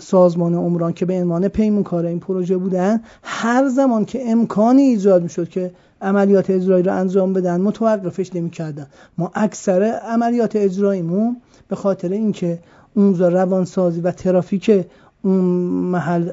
سازمان 0.00 0.54
عمران 0.54 0.92
که 0.92 1.06
به 1.06 1.14
عنوان 1.14 1.48
پیمون 1.48 1.82
کار 1.82 2.06
این 2.06 2.20
پروژه 2.20 2.56
بودن 2.56 3.00
هر 3.22 3.68
زمان 3.68 4.04
که 4.04 4.30
امکانی 4.30 4.82
ایجاد 4.82 5.22
می‌شد 5.22 5.48
که 5.48 5.70
عملیات 6.02 6.50
اجرایی 6.50 6.82
رو 6.82 6.92
انجام 6.92 7.32
بدن 7.32 7.60
متوقفش 7.60 8.34
نمی‌کردن. 8.34 8.86
ما 9.18 9.30
اکثر 9.34 9.82
عملیات 9.82 10.56
اجراییمون 10.56 11.36
به 11.68 11.76
خاطر 11.76 12.08
اینکه 12.08 12.58
اونجا 12.94 13.28
روانسازی 13.28 14.00
و 14.00 14.10
ترافیک 14.10 14.84
اون 15.24 15.44
محل 15.90 16.30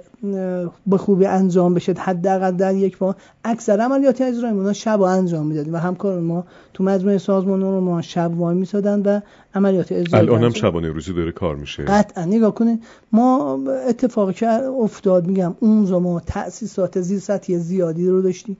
به 0.88 0.98
خوبی 0.98 1.26
انجام 1.26 1.74
بشه 1.74 1.94
حداقل 1.94 2.52
در 2.52 2.76
یک 2.76 2.98
با 2.98 3.16
اکثر 3.44 3.80
عملیات 3.80 4.22
اجرایی 4.22 4.54
ما 4.54 4.74
شب 4.74 5.02
انجام 5.02 5.48
می‌دادیم 5.48 5.74
و 5.74 5.78
همکار 5.78 6.20
ما 6.20 6.44
تو 6.74 6.84
مجموعه 6.84 7.18
سازمان 7.18 7.62
رو 7.62 7.82
ما 7.82 8.02
شب 8.02 8.32
وای 8.38 8.56
میسادن 8.56 9.02
و 9.02 9.20
عملیات 9.56 9.92
اجرایی 9.92 10.28
الان 10.28 10.44
هم 10.44 10.50
شبانه 10.50 10.90
روزی 10.90 11.14
داره 11.14 11.32
کار 11.32 11.56
میشه. 11.56 11.84
قطعا. 11.84 12.26
نگاه 12.26 12.56
کنید 12.56 12.84
ما 13.12 13.60
اتفاقی 13.88 14.34
که 14.34 14.48
افتاد 14.64 15.28
میگم 15.28 15.56
اون 15.60 15.90
ما 15.90 16.20
تأسیسات 16.20 17.02
زیر 17.02 17.20
سطحی 17.20 17.58
زیادی 17.58 18.10
رو 18.10 18.22
داشتیم. 18.22 18.58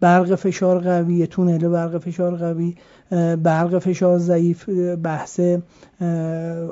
برق 0.00 0.34
فشار 0.34 0.78
قوی 0.78 1.26
تونل 1.26 1.68
برق 1.68 1.98
فشار 1.98 2.36
قوی 2.36 2.74
برق 3.42 3.78
فشار 3.78 4.18
ضعیف 4.18 4.68
بحث 5.02 5.40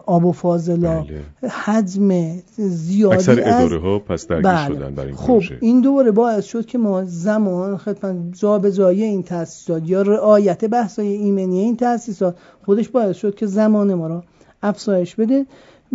آب 0.06 0.25
و 0.25 0.32
فاضلا 0.32 1.00
بله. 1.00 1.49
حجم 1.49 2.38
زیادی 2.56 3.14
اکثر 3.14 3.40
اداره 3.40 3.80
ها 3.80 3.99
پس 3.99 4.26
درگیر 4.26 4.52
بله. 4.52 4.75
شدن 4.75 4.94
برای 4.94 5.08
این 5.08 5.16
خب 5.16 5.42
این 5.61 5.80
دوباره 5.80 6.11
باعث 6.11 6.44
شد 6.44 6.66
که 6.66 6.78
ما 6.78 7.04
زمان 7.04 7.76
خدمت 7.76 8.38
جابجایی 8.38 9.02
این 9.04 9.23
تاسیسات 9.23 9.82
یا 9.88 10.02
رعایت 10.02 10.64
بحث 10.64 10.99
های 10.99 11.08
ایمنی 11.08 11.58
این 11.58 11.76
تاسیسات 11.76 12.37
خودش 12.64 12.88
باعث 12.88 13.16
شد 13.16 13.35
که 13.35 13.47
زمان 13.47 13.94
ما 13.94 14.06
را 14.06 14.25
افزایش 14.62 15.14
بده 15.14 15.47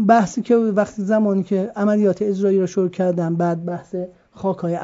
بحثی 0.08 0.42
که 0.42 0.56
وقتی 0.56 1.02
زمانی 1.02 1.44
که 1.44 1.72
عملیات 1.76 2.22
اجرایی 2.22 2.60
را 2.60 2.66
شروع 2.66 2.90
کردن 2.90 3.36
بعد 3.36 3.66
بحث 3.66 3.96
خاکای 4.36 4.80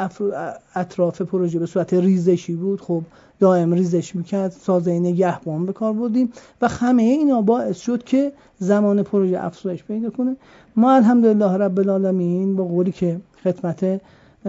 اطراف 0.75 1.21
پروژه 1.21 1.59
به 1.59 1.65
صورت 1.65 1.93
ریزشی 1.93 2.55
بود. 2.55 2.81
خب 2.81 3.01
دائم 3.39 3.73
ریزش 3.73 4.15
می‌کرد 4.15 4.51
سازه 4.51 4.99
نگهبان 4.99 5.65
به 5.65 5.73
کار 5.73 5.93
بودیم 5.93 6.31
و 6.61 6.67
همه 6.67 7.03
اینا 7.03 7.41
باعث 7.41 7.77
شد 7.77 8.03
که 8.03 8.31
زمان 8.59 9.03
پروژه 9.03 9.45
افزایش 9.45 9.83
پیدا 9.83 10.09
کنه. 10.09 10.35
ما 10.75 10.95
الحمدلله 10.95 11.57
رب 11.57 11.79
العالمین 11.79 12.55
با 12.55 12.63
قولی 12.63 12.91
که 12.91 13.19
خدمت 13.43 14.01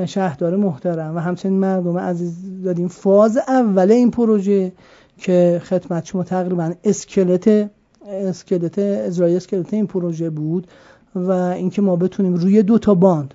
شهردار 0.07 0.57
محترم 0.57 1.17
و 1.17 1.19
همچنین 1.19 1.59
مردم 1.59 1.99
عزیز 1.99 2.35
دادیم 2.65 2.89
فاز 2.89 3.37
اول 3.37 3.93
این 3.93 4.11
پروژه 4.11 4.73
که 5.19 5.63
خدمت 5.65 6.05
شما 6.05 6.25
تقریبا 6.25 6.73
اسکلت 6.85 7.71
اسکلت 8.07 8.79
اجرای 8.79 9.37
اسکلت 9.37 9.75
این 9.75 9.87
پروژه 9.87 10.31
بود 10.31 10.67
و 11.15 11.31
اینکه 11.33 11.83
ما 11.83 11.97
بتونیم 11.97 12.35
روی 12.35 12.63
دو 12.63 12.79
تا 12.79 12.95
باند 12.95 13.35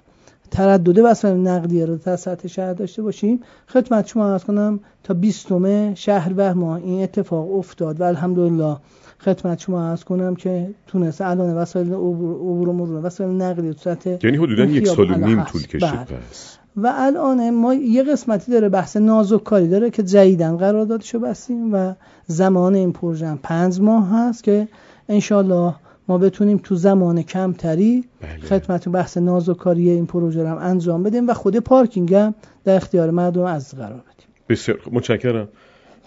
تردد 0.55 0.97
وسایل 0.97 1.47
نقلیه 1.47 1.85
رو 1.85 1.97
تا 1.97 2.15
سطح 2.15 2.47
شهر 2.47 2.73
داشته 2.73 3.01
باشیم. 3.01 3.39
خدمت 3.67 4.07
شما 4.07 4.33
عرض 4.33 4.43
کنم 4.43 4.79
تا 5.03 5.13
20 5.13 5.47
شهر 5.95 6.33
و 6.37 6.55
ما 6.55 6.75
این 6.75 7.03
اتفاق 7.03 7.55
افتاد 7.55 8.01
و 8.01 8.03
الحمدلله 8.03 8.77
خدمت 9.19 9.59
شما 9.59 9.89
عرض 9.89 10.03
کنم 10.03 10.35
که 10.35 10.69
تونست 10.87 11.21
الان 11.21 11.53
وسایل 11.53 11.93
عبور 11.93 12.69
و 12.69 12.73
مرور 12.73 13.05
وسایل 13.05 13.41
نقلیه 13.41 13.73
تو 13.73 13.79
سطح 13.79 14.17
یعنی 14.23 14.37
حدودا 14.37 14.65
یک 14.65 14.87
سال 14.87 15.11
و 15.11 15.15
نیم 15.15 15.43
طول 15.43 15.61
کشید 15.61 15.81
بله. 15.81 16.03
پس. 16.03 16.57
و 16.77 16.93
الان 16.95 17.49
ما 17.49 17.73
یه 17.73 18.03
قسمتی 18.03 18.51
داره 18.51 18.69
بحث 18.69 18.97
نازک 18.97 19.43
کاری 19.43 19.67
داره 19.67 19.89
که 19.89 20.03
جدیدن 20.03 20.57
قراردادشو 20.57 21.19
بستیم 21.19 21.73
و 21.73 21.93
زمان 22.27 22.75
این 22.75 22.91
پروژه 22.91 23.35
پنج 23.43 23.81
ماه 23.81 24.09
هست 24.09 24.43
که 24.43 24.67
انشالله 25.09 25.73
ما 26.07 26.17
بتونیم 26.17 26.57
تو 26.57 26.75
زمان 26.75 27.21
کمتری 27.21 28.03
بله. 28.21 28.39
خدمت 28.39 28.89
بحث 28.89 29.17
نازوکاری 29.17 29.89
این 29.89 30.05
پروژه 30.05 30.41
رو 30.41 30.47
هم 30.49 30.57
انجام 30.57 31.03
بدیم 31.03 31.29
و 31.29 31.33
خود 31.33 31.59
پارکینگ 31.59 32.13
هم 32.13 32.35
در 32.63 32.75
اختیار 32.75 33.11
مردم 33.11 33.43
از 33.43 33.75
قرار 33.75 33.89
بدیم. 33.89 34.27
بسیار 34.49 34.81
متشکرم. 34.91 35.47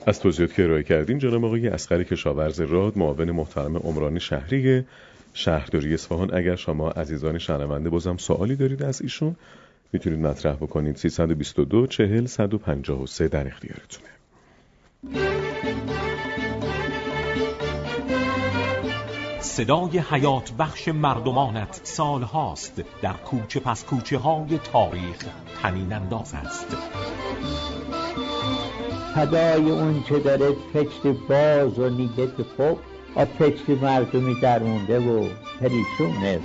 از 0.07 0.21
توضیحات 0.21 0.55
که 0.55 0.64
ارائه 0.64 0.83
کردیم 0.83 1.19
جناب 1.19 1.45
آقای 1.45 1.69
اسقر 1.69 2.02
کشاورز 2.02 2.61
راد 2.61 2.99
معاون 2.99 3.31
محترم 3.31 3.76
عمران 3.76 4.19
شهری 4.19 4.85
شهرداری 5.35 5.95
اصفهان. 5.95 6.35
اگر 6.35 6.57
شما 6.57 6.90
عزیزان 6.90 7.38
شنونده 7.38 7.90
بازم 7.90 8.17
سوالی 8.17 8.57
دارید 8.57 8.83
از 8.83 9.02
ایشون 9.02 9.37
می‌تونید 9.93 10.21
مطرح 10.21 10.55
بکنید. 10.55 10.97
322 10.97 11.87
40 11.87 12.26
153 12.26 13.28
در 13.28 13.47
اختیارتونه. 13.47 14.09
صدای 19.59 19.99
حیات 19.99 20.53
بخش 20.59 20.88
مردمانت 20.88 21.81
سال 21.83 22.23
هاست 22.23 22.83
در 23.03 23.12
کوچه 23.12 23.61
پس 23.61 23.85
کوچه 23.85 24.19
های 24.19 24.59
تاریخ 24.73 25.17
تنین 25.62 25.93
انداز 25.93 26.35
است. 26.35 26.77
صدای 29.15 29.71
اون 29.71 30.03
که 30.03 30.19
داره 30.19 30.53
پشت 30.75 31.07
باز 31.29 31.79
و 31.79 32.09
که 32.17 32.45
خب 32.59 32.77
و 33.17 33.25
پشت 33.25 33.69
مردمی 33.83 34.41
درمونده 34.41 34.99
و 34.99 35.29
پریشونه. 35.61 36.41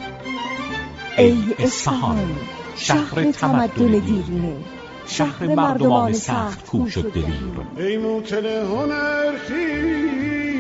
ای 1.18 1.38
اصفهان 1.60 2.36
شهر 2.76 3.32
تمدن 3.32 4.00
دیرینه. 4.00 4.56
شهر 5.08 5.56
مردمان 5.56 6.14
سخت 6.14 6.66
کوش 6.66 6.98
و 6.98 7.02
دلیر. 7.02 7.28
ای 7.78 7.98
موتل 7.98 8.46
هنر 8.46 9.38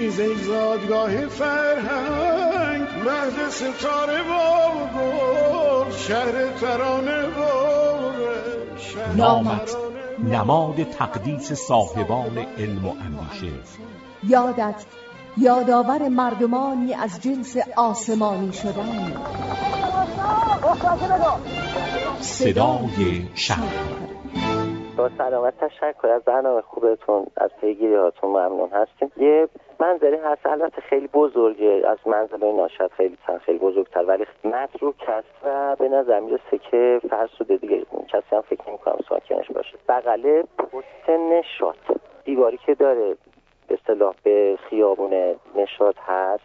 خیز 0.03 0.19
ای 0.19 0.35
زادگاه 0.35 1.27
فرهنگ 1.27 2.87
مهد 3.05 3.49
ستاره 3.49 4.21
و 4.21 4.33
گل 4.95 5.91
شهر 5.91 6.51
ترانه 6.61 7.25
و 7.25 7.41
نامت 9.17 9.75
نماد 10.23 10.83
تقدیس 10.83 11.53
صاحبان 11.53 12.37
علم 12.37 12.85
و 12.85 12.89
اندیشه. 12.89 13.53
یادت 14.23 14.85
یادآور 15.37 16.07
مردمانی 16.07 16.93
از 16.93 17.21
جنس 17.21 17.57
آسمانی 17.75 18.53
شدن. 18.53 19.13
صدای 22.21 23.27
شهر. 23.35 23.73
با 24.97 25.09
سلامت 25.17 25.57
تشکر 25.57 26.07
از 26.07 26.23
برنامه 26.23 26.61
خوبتون 26.61 27.25
از 27.37 27.49
پیگیری 27.61 27.95
هاتون 27.95 28.29
ممنون 28.29 28.69
هستیم. 28.69 29.11
یه 29.17 29.47
منظری 29.79 30.15
هست 30.15 30.45
البته 30.45 30.81
خیلی 30.81 31.07
بزرگه 31.07 31.83
از 31.87 31.97
منزل 32.05 32.45
ناشد 32.45 32.91
خیلی 32.97 33.17
تن 33.27 33.37
خیلی 33.37 33.59
بزرگتر 33.59 34.03
ولی 34.05 34.25
متروک 34.43 34.95
هست 35.07 35.27
و 35.45 35.75
به 35.75 35.89
نظر 35.89 36.19
می‌رسه 36.19 36.57
که 36.71 37.01
فرسوده 37.09 37.57
دیگه. 37.57 37.85
کسی 38.07 38.35
هم 38.35 38.41
فکر 38.41 38.69
نمی 38.69 38.77
کنم 38.77 38.97
ساکنش 39.09 39.51
باشه. 39.51 39.77
بغله 39.89 40.43
پست 40.57 41.09
نشات 41.09 41.75
دیواری 42.25 42.57
که 42.57 42.75
داره 42.75 43.15
به 43.67 43.73
اصطلاح 43.81 44.15
به 44.23 44.57
خیابون 44.69 45.35
نشات 45.55 45.95
هست. 45.99 46.43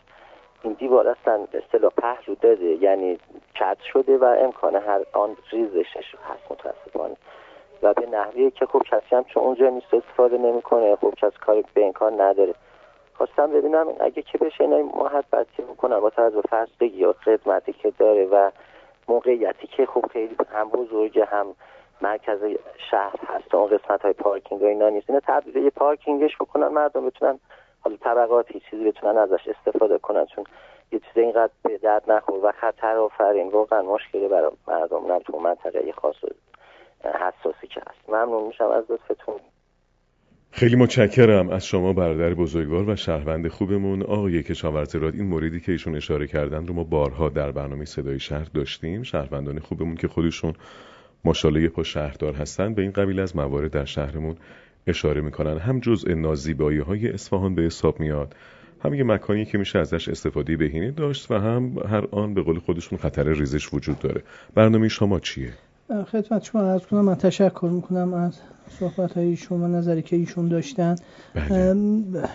این 0.63 0.73
دیوار 0.73 1.09
اصلا 1.09 1.47
به 1.53 1.59
اصطلاح 1.59 1.93
پهلو 1.97 2.35
داده 2.41 2.65
یعنی 2.65 3.19
کت 3.55 3.79
شده 3.93 4.19
و 4.19 4.25
امکان 4.25 4.77
هر 4.77 5.01
آن 5.13 5.37
ریزش 5.51 5.97
هست 5.97 6.53
متاسفانه. 6.53 7.17
و 7.83 7.95
به 7.95 8.07
نحوی 8.07 8.51
که 8.51 8.67
خب 8.67 8.83
کسی 8.83 9.17
هم 9.17 9.25
چون 9.25 9.43
اونجا 9.43 9.69
نیست 9.69 9.95
استفاده 9.95 10.39
نمی‌کنه 10.39 10.97
خب 10.97 11.15
کسی 11.17 11.37
کاری 11.41 11.65
به 11.75 11.81
این 11.81 11.93
کار 11.93 12.23
نداره. 12.23 12.55
خواستم 13.15 13.53
ببینم 13.53 13.87
اگه 14.01 14.23
که 14.23 14.39
بشه 14.39 14.65
اینا 14.65 14.77
محبتی 14.77 15.63
بکنم 15.63 16.01
با 16.01 16.11
توجه 16.11 16.41
فرستگی 16.41 16.99
یا 16.99 17.13
خدمتی 17.13 17.73
که 17.73 17.91
داره 17.99 18.25
و 18.25 18.51
موقعیتی 19.09 19.67
که 19.67 19.87
خب 19.87 20.05
خیلی 20.13 20.37
هم 20.53 20.69
بزرگه 20.69 21.25
هم 21.25 21.47
مرکز 22.01 22.39
شهر 22.91 23.21
هست 23.27 23.55
اون 23.55 23.67
قسمت 23.67 24.03
های 24.03 24.13
پارکینگ 24.13 24.63
و 24.63 24.65
اینا 24.65 24.89
نیست. 24.89 25.11
اینا 25.11 25.21
تبدیل 25.27 25.57
یه 25.57 25.71
پارکینگش 25.71 26.37
بکنن 26.37 26.69
مردم 26.69 27.07
بتونن 27.07 27.39
حالا 27.81 27.97
طبقاتی 27.97 28.61
چیزی 28.71 28.85
بتونن 28.85 29.19
ازش 29.19 29.49
استفاده 29.49 29.99
کنن. 29.99 30.27
چون 30.27 30.45
یه 30.93 30.99
چیز 30.99 31.17
اینقدر 31.17 31.53
به 31.63 31.79
درد 31.79 32.11
نخور 32.13 32.45
و 32.45 32.53
خطر 32.53 32.97
آفرین. 32.97 33.49
واقعا 33.49 33.83
مشکلی 33.83 34.29
برای 34.29 34.51
مردم 34.69 35.19
تو 35.19 35.39
منطقه 35.39 35.93
خاص. 35.93 36.17
حساسی 37.05 37.67
که 37.67 37.81
هست. 37.81 38.09
ممنون 38.09 38.47
میشم 38.47 38.65
از 38.65 38.85
لطفتون. 38.91 39.41
خیلی 40.51 40.77
متشکرم 40.77 41.51
از 41.51 41.67
شما 41.67 41.93
برادر 41.93 42.35
بزرگوار 42.35 42.91
و 42.91 42.97
شهروند 42.97 43.49
خوبمون. 43.49 44.03
آقای 44.03 44.43
کشاورز 44.43 44.97
راد 44.97 45.15
این 45.15 45.25
موردی 45.25 45.61
که 45.61 45.73
ایشون 45.73 45.97
اشاره 45.97 46.27
کردن 46.27 46.67
رو 46.67 46.75
ما 46.75 46.85
بارها 46.85 47.29
در 47.29 47.51
برنامه 47.51 47.85
صدای 47.85 48.19
شهر 48.19 48.47
داشتیم. 48.55 49.03
شهروندان 49.03 49.59
خوبمون 49.59 49.95
که 49.95 50.09
خودشون 50.09 50.53
ماشاءالله 51.25 51.69
پا 51.69 51.83
شهردار 51.83 52.35
هستن. 52.35 52.75
به 52.75 52.83
این 52.83 52.93
قبیل 52.93 53.21
از 53.21 53.37
موارد 53.37 53.71
در 53.71 53.85
شهرمون 53.85 54.37
اشاره 54.87 55.21
می‌کنن. 55.21 55.59
هم 55.59 55.81
جزء 55.81 56.15
نازیبایی 56.15 56.79
های 56.79 57.09
اصفهان 57.09 57.55
به 57.55 57.63
حساب 57.63 58.01
میاد. 58.01 58.35
هم 58.85 58.95
یه 58.95 59.05
مکانی 59.05 59.45
که 59.45 59.59
میشه 59.59 59.79
ازش 59.79 60.09
استفاده 60.09 60.57
بهینه 60.57 60.91
داشت 60.91 61.31
و 61.31 61.35
هم 61.35 61.79
هر 61.89 62.05
آن 62.11 62.35
به 62.35 62.43
قول 62.43 62.59
خودشون 62.59 62.99
خطر 62.99 63.29
ریزش 63.29 63.75
وجود 63.75 63.99
داره. 63.99 64.23
برنامه 64.55 64.89
شما 64.89 65.21
چیه؟ 65.21 65.53
خدمت 66.13 66.45
شما 66.45 66.63
عرض 66.63 66.83
کنم 66.83 67.01
من 67.01 67.15
تشکر 67.15 67.69
می‌کنم 67.73 68.15
از 68.15 68.33
صحبت 68.81 69.13
های 69.13 69.27
ایشون 69.27 69.63
و 69.63 69.69
نظری 69.69 70.03
که 70.03 70.17
ایشون 70.17 70.49
داشتن. 70.49 70.97
بله. 71.35 71.77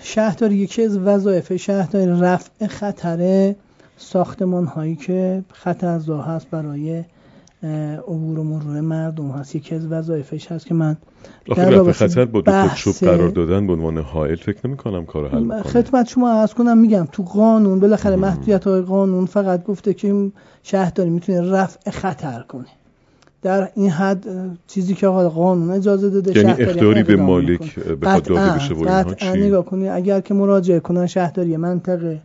شهرداری 0.01 0.55
یکی 0.55 0.83
از 0.83 0.97
وظایف 0.97 1.55
شهرداری 1.55 2.21
رفع 2.21 2.67
خطر 2.67 3.53
ساختمان 3.97 4.65
هایی 4.65 4.95
که 4.95 5.43
خطرزا 5.53 6.21
هست 6.21 6.49
برای 6.49 7.03
عبور 8.07 8.39
و 8.39 8.43
مرور 8.43 8.81
مردم 8.81 9.31
هست. 9.31 9.55
یکی 9.55 9.75
از 9.75 9.87
وظایفش 9.87 10.51
هست 10.51 10.65
که 10.65 10.73
من 10.73 10.97
در 11.55 11.69
رفع 11.69 11.91
خطر 11.91 12.25
با 12.25 12.41
دو 12.41 12.51
خودشوب 12.51 12.95
قرار 12.95 13.29
دادن 13.29 13.67
به 13.67 13.73
عنوان 13.73 13.97
حائل 13.97 14.35
فکر 14.35 14.67
نمی 14.67 14.77
کنم 14.77 15.05
کارو 15.05 15.27
حل 15.27 15.43
می‌کنه 15.43 15.61
خدمت 15.61 16.09
شما 16.09 16.31
عرض 16.31 16.53
کنم 16.53 16.77
میگم 16.77 17.07
تو 17.11 17.23
قانون 17.23 17.79
بالاخره 17.79 18.15
محدودیت 18.15 18.67
های 18.67 18.81
قانون 18.81 19.25
فقط 19.25 19.63
گفته 19.63 19.93
که 19.93 20.31
شهرداری 20.63 21.09
می‌تونه 21.09 21.51
رفع 21.51 21.91
خطر 21.91 22.45
کنه. 22.47 22.67
در 23.43 23.69
این 23.75 23.89
حد 23.89 24.25
چیزی 24.67 24.93
که 24.93 25.07
آقا 25.07 25.29
قانون 25.29 25.71
اجازه 25.71 26.09
داده 26.09 26.37
یعنی 26.39 26.63
اختیاری 26.63 27.03
به 27.03 27.15
مالک 27.15 27.79
بخواد 27.79 28.23
داده 28.23 28.55
بشه 28.55 28.73
و 28.73 28.79
اینها 28.79 29.13
چی؟ 29.13 29.27
نگاه 29.27 29.65
کنید 29.65 29.89
اگر 29.89 30.21
که 30.21 30.33
مراجعه 30.33 30.79
کنن 30.79 31.07
شهرداری 31.07 31.57
منطقه. 31.57 32.21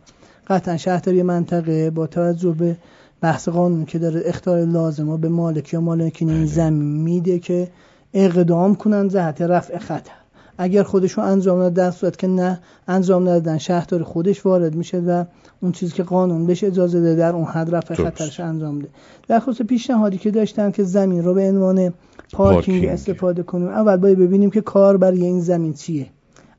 قطعا 0.47 0.77
شهرداری 0.77 1.23
منطقه 1.23 1.89
با 1.89 2.07
توجه 2.07 2.51
به 2.51 2.75
بحث 3.21 3.49
قانون 3.49 3.85
که 3.85 3.99
داره 3.99 4.21
اختیار 4.25 4.65
لازمه 4.65 5.17
به 5.17 5.29
مالک 5.29 5.73
یا 5.73 5.81
مالکین 5.81 6.29
این 6.29 6.45
زمین 6.45 7.01
میده 7.01 7.39
که 7.39 7.67
اقدام 8.13 8.75
کنن 8.75 9.07
جهت 9.07 9.41
رفع 9.41 9.77
خطر. 9.77 10.11
اگر 10.57 10.83
خودشون 10.83 11.23
انجام 11.23 11.57
نداد 11.57 11.73
در 11.73 11.91
صورت 11.91 12.17
که 12.17 12.27
نه 12.27 12.59
انجام 12.87 13.23
ندادن 13.23 13.57
شهردار 13.57 14.03
خودش 14.03 14.45
وارد 14.45 14.75
میشه 14.75 14.97
و 14.97 15.23
اون 15.61 15.71
چیزی 15.71 15.93
که 15.93 16.03
قانون 16.03 16.45
بهش 16.45 16.63
اجازه 16.63 17.01
ده 17.01 17.15
در 17.15 17.35
اون 17.35 17.45
حد 17.45 17.75
رفع 17.75 17.93
خطرش 17.93 18.39
انجام 18.39 18.79
ده. 18.79 18.87
در 19.27 19.39
خصوص 19.39 19.61
پیشنهادی 19.61 20.17
که 20.17 20.31
داشتن 20.31 20.71
که 20.71 20.83
زمین 20.83 21.23
رو 21.23 21.33
به 21.33 21.49
عنوان 21.49 21.93
پارکینگ, 22.33 22.85
استفاده 22.85 23.43
کنیم 23.43 23.67
اول 23.67 23.97
باید 23.97 24.19
ببینیم 24.19 24.49
که 24.49 24.61
کار 24.61 24.97
برای 24.97 25.23
این 25.23 25.39
زمین 25.39 25.73
چیه. 25.73 26.07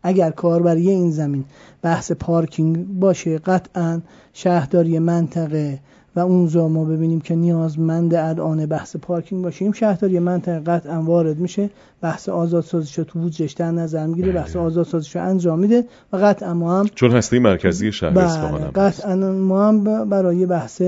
اگر 0.03 0.31
کار 0.31 0.63
برای 0.63 0.91
این 0.91 1.11
زمین 1.11 1.45
بحث 1.83 2.13
پارکینگ 2.13 2.87
باشه 3.01 3.39
قطعا 3.39 4.01
شهرداری 4.33 4.99
منطقه 4.99 5.79
و 6.17 6.21
اونجا 6.21 6.69
ما 6.69 6.85
ببینیم 6.85 7.21
که 7.21 7.35
نیازمند 7.35 8.15
الان 8.15 8.67
بحث 8.67 8.97
پارکینگ 8.97 9.45
باشیم 9.45 9.73
شهرداری 9.73 10.19
منطقه 10.19 10.61
قطعا 10.61 11.03
وارد 11.03 11.39
میشه 11.39 11.71
بحث 12.01 12.29
آزادسازیش 12.29 12.99
رو 12.99 13.05
تو 13.05 13.19
بودجهش 13.19 13.53
در 13.53 13.71
نظر 13.71 14.07
می‌گیره 14.07 14.33
بحث 14.33 14.57
آزادسازیش 14.57 15.17
رو 15.17 15.23
انجام 15.23 15.59
میده 15.59 15.85
و 16.13 16.17
قطعا 16.17 16.55
ما 16.55 16.81
هم 16.81 16.87
چون 16.95 17.11
هسته 17.11 17.39
مرکزی 17.39 17.93
شهر 17.93 18.19
اصفهان 18.19 18.61
بله 18.61 18.71
قطعا 18.71 19.15
ما 19.33 19.69
هم 19.69 20.05
برای 20.09 20.47
بحث 20.47 20.83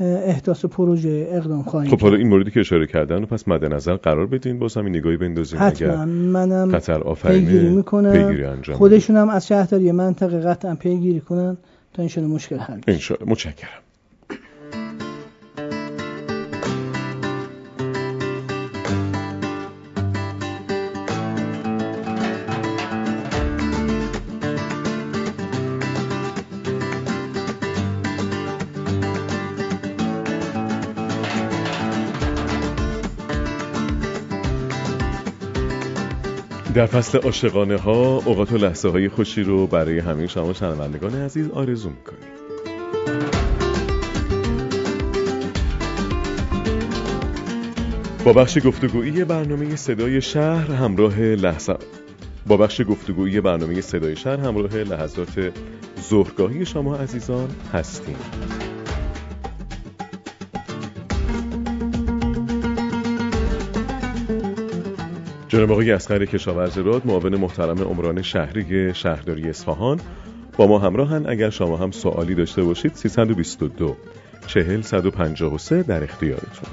احداث 0.00 0.64
پروژه 0.64 1.28
اقدام 1.30 1.62
خواهیم 1.62 1.90
خب 1.90 2.00
حالا 2.00 2.16
این 2.16 2.28
موردی 2.28 2.50
که 2.50 2.60
اشاره 2.60 2.86
کردن 2.86 3.24
پس 3.24 3.48
مد 3.48 3.64
نظر 3.64 3.96
قرار 3.96 4.26
بدین 4.26 4.58
باز 4.58 4.76
همین 4.76 4.96
نگاهی 4.96 5.16
بندازیم. 5.16 5.58
حتما. 5.62 6.04
منم 6.04 6.74
آفرینه 7.04 7.46
پیگیری 7.46 7.68
می‌کنم. 7.68 8.12
پیگیری 8.12 8.44
انجام 8.44 8.76
خودشون 8.76 9.16
هم 9.16 9.28
از 9.28 9.46
شهرداری 9.46 9.92
منطقه 9.92 10.40
قطعا 10.40 10.74
پیگیری 10.74 11.20
کنن 11.20 11.56
تا 11.94 12.02
این 12.02 12.26
مشکل 12.26 12.56
حل 12.56 12.80
بشه. 12.86 13.16
متشکرم. 13.26 13.89
در 36.80 36.86
فصل 36.86 37.18
عاشقانه 37.18 37.76
ها 37.76 38.16
اوقات 38.24 38.52
و 38.52 38.56
لحظه 38.56 38.88
های 38.88 39.08
خوشی 39.08 39.42
رو 39.42 39.66
برای 39.66 39.98
همه 39.98 40.26
شما 40.26 40.52
شنوندگان 40.52 41.14
عزیز 41.14 41.50
آرزو 41.50 41.90
می‌کنیم. 41.90 42.28
با 48.24 48.32
بخش 48.32 48.58
گفتگویی 48.64 49.24
برنامه 49.24 49.76
صدای 49.76 50.20
شهر 50.20 50.72
همراه 50.72 51.20
لحظه 51.20 51.76
با 52.46 52.56
بخش 52.56 52.80
گفتگویی 52.88 53.40
برنامه 53.40 53.80
صدای 53.80 54.16
شهر 54.16 54.40
همراه 54.40 54.76
لحظات 54.76 55.52
ظهرگاهی 56.00 56.66
شما 56.66 56.96
عزیزان 56.96 57.48
هستیم. 57.72 58.16
جناب 65.50 65.72
آقای 65.72 65.92
اسقر 65.92 66.24
کشاورز 66.24 66.78
راد 66.78 67.06
معاون 67.06 67.36
محترم 67.36 67.82
عمران 67.82 68.22
شهری 68.22 68.94
شهرداری 68.94 69.48
اصفهان. 69.48 70.00
با 70.56 70.66
ما 70.66 70.78
همراهن 70.78 71.26
اگر 71.28 71.50
شما 71.50 71.76
هم 71.76 71.90
سوالی 71.90 72.34
داشته 72.34 72.62
باشید 72.62 72.94
322 72.94 73.96
40 74.46 74.82
153 74.82 75.82
در 75.82 76.04
اختیارتون. 76.04 76.70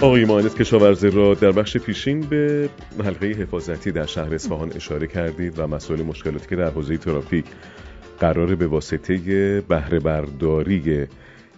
آقای 0.00 0.24
مهندس 0.24 0.54
کشاورزی 0.54 1.10
را 1.10 1.34
در 1.34 1.52
بخش 1.52 1.76
پیشین 1.76 2.20
به 2.20 2.68
حلقه 3.04 3.26
حفاظتی 3.26 3.92
در 3.92 4.06
شهر 4.06 4.34
اصفهان 4.34 4.72
اشاره 4.76 5.06
کردید 5.06 5.58
و 5.58 5.66
مسائل 5.66 6.02
مشکلاتی 6.02 6.48
که 6.48 6.56
در 6.56 6.70
حوزه 6.70 6.96
ترافیک 6.96 7.44
قرار 8.24 8.54
به 8.54 8.66
واسطه 8.66 9.60
بهره 9.60 10.00
برداری 10.00 11.06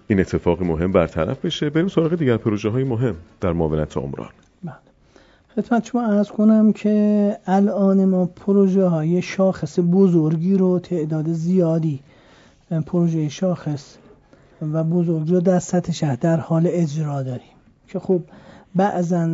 این 0.08 0.20
اتفاق 0.20 0.62
مهم 0.62 0.92
برطرف 0.92 1.44
بشه. 1.44 1.70
بریم 1.70 1.88
سراغ 1.88 2.14
دیگر 2.14 2.36
پروژه 2.36 2.68
های 2.68 2.84
مهم 2.84 3.14
در 3.40 3.52
معاونت 3.52 3.96
عمران. 3.96 4.28
بله. 4.64 4.74
خدمت 5.56 5.84
شما 5.84 6.06
ارز 6.06 6.28
کنم 6.28 6.72
که 6.72 7.36
الان 7.46 8.04
ما 8.04 8.26
پروژه 8.26 8.84
های 8.84 9.22
شاخص 9.22 9.78
بزرگی 9.78 10.56
رو 10.56 10.78
تعداد 10.78 11.32
زیادی 11.32 12.00
پروژه 12.86 13.28
شاخص 13.28 13.96
و 14.72 14.84
بزرگ 14.84 15.30
رو 15.30 15.40
در 15.40 15.58
سطح 15.58 15.92
شهر 15.92 16.16
در 16.16 16.36
حال 16.36 16.66
اجرا 16.66 17.22
داریم. 17.22 17.56
که 17.88 17.98
خب 17.98 18.20
بعضا 18.74 19.28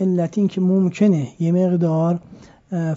علت 0.00 0.38
این 0.38 0.48
که 0.48 0.60
ممکنه 0.60 1.28
یه 1.40 1.52
مقدار 1.52 2.18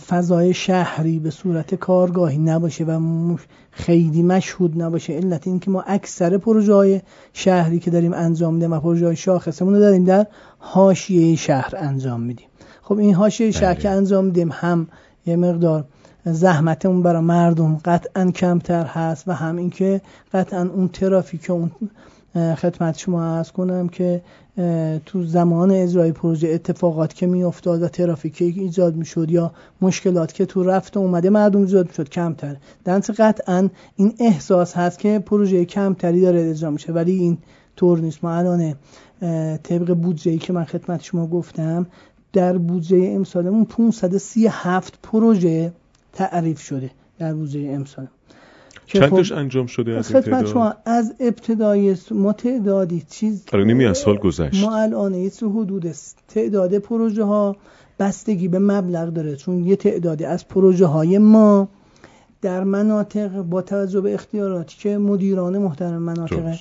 فضای 0.07 0.53
شهری 0.53 1.19
به 1.19 1.29
صورت 1.29 1.75
کارگاهی 1.75 2.37
نباشه 2.37 2.83
و 2.83 2.99
خیلی 3.71 4.23
مشهود 4.23 4.81
نباشه 4.81 5.13
علت 5.13 5.47
این 5.47 5.59
که 5.59 5.71
ما 5.71 5.81
اکثر 5.81 6.37
پروژه 6.37 6.73
های 6.73 7.01
شهری 7.33 7.79
که 7.79 7.91
داریم 7.91 8.13
انجام 8.13 8.53
میدیم 8.53 8.73
و 8.73 8.79
پروژه 8.79 9.05
های 9.05 9.15
شاخصمون 9.15 9.73
رو 9.73 9.79
داریم 9.79 10.03
در 10.03 10.27
حاشیه 10.59 11.35
شهر 11.35 11.73
انجام 11.77 12.21
میدیم 12.21 12.47
خب 12.81 12.97
این 12.97 13.13
حاشیه 13.13 13.51
شهر 13.51 13.73
که 13.73 13.87
بله. 13.87 13.97
انجام 13.97 14.25
میدیم 14.25 14.49
هم 14.51 14.87
یه 15.25 15.35
مقدار 15.35 15.85
زحمتمون 16.25 17.03
برای 17.03 17.21
مردم 17.21 17.77
قطعا 17.85 18.31
کمتر 18.31 18.85
هست 18.85 19.27
و 19.27 19.31
هم 19.31 19.57
اینکه 19.57 20.01
قطعا 20.33 20.69
اون 20.73 20.87
ترافیک 20.87 21.49
اون 21.49 21.71
خدمت 22.33 22.97
شما 22.97 23.37
از 23.37 23.51
کنم 23.51 23.89
که 23.89 24.21
تو 25.05 25.23
زمان 25.25 25.71
اجرای 25.71 26.11
پروژه 26.11 26.47
اتفاقات 26.47 27.13
که 27.13 27.27
میافتاد 27.27 27.83
و 27.83 27.87
ترافیکی 27.87 28.53
که 28.53 28.61
ایجاد 28.61 28.95
می‌شد 28.95 29.31
یا 29.31 29.51
مشکلات 29.81 30.33
که 30.33 30.45
تو 30.45 30.63
رفت 30.63 30.97
و 30.97 30.99
اومده 30.99 31.29
مردم 31.29 31.59
ایجاد 31.59 31.87
می‌شد 31.87 32.09
کمتر. 32.09 32.55
در 32.83 32.99
قطعا 32.99 33.69
این 33.95 34.13
احساس 34.19 34.77
هست 34.77 34.99
که 34.99 35.19
پروژه 35.19 35.65
کمتری 35.65 36.21
داره 36.21 36.49
اجرا 36.49 36.69
میشه 36.69 36.93
ولی 36.93 37.11
این 37.11 37.37
طور 37.75 37.99
نیست. 37.99 38.23
ما 38.23 38.31
الان 38.35 38.75
طبق 39.63 39.93
بودجه 39.93 40.31
ای 40.31 40.37
که 40.37 40.53
من 40.53 40.63
خدمت 40.63 41.03
شما 41.03 41.27
گفتم 41.27 41.87
در 42.33 42.57
بودجه 42.57 43.11
امسالمون 43.15 43.65
537 43.65 44.99
پروژه 45.03 45.73
تعریف 46.13 46.59
شده 46.59 46.91
در 47.19 47.33
بودجه 47.33 47.59
امسالمون 47.59 48.13
چندش 48.99 49.31
خب 49.31 49.37
انجام 49.37 49.65
شده 49.65 49.91
از 49.91 50.11
این 50.11 50.21
تعداد؟ 50.21 50.45
شما 50.45 50.73
از 50.85 51.15
ابتدای 51.19 51.95
ما 52.11 52.33
تعدادی 52.33 53.03
چیز 53.09 53.45
آره 53.53 53.63
نیمی 53.63 53.85
از 53.85 53.97
سال 53.97 54.17
گذشت 54.17 54.63
ما 54.63 54.75
الان 54.75 55.13
یه 55.13 55.31
حدود 55.41 55.91
تعداد 56.27 56.77
پروژه 56.77 57.23
ها 57.23 57.55
بستگی 57.99 58.47
به 58.47 58.59
مبلغ 58.59 59.09
داره 59.09 59.35
چون 59.35 59.63
یه 59.63 59.75
تعدادی 59.75 60.25
از 60.25 60.47
پروژه 60.47 60.85
های 60.85 61.17
ما 61.17 61.69
در 62.41 62.63
مناطق 62.63 63.41
با 63.41 63.61
توجه 63.61 64.01
به 64.01 64.13
اختیاراتی 64.13 64.77
که 64.77 64.97
مدیران 64.97 65.57
محترم 65.57 66.01
مناطق 66.01 66.55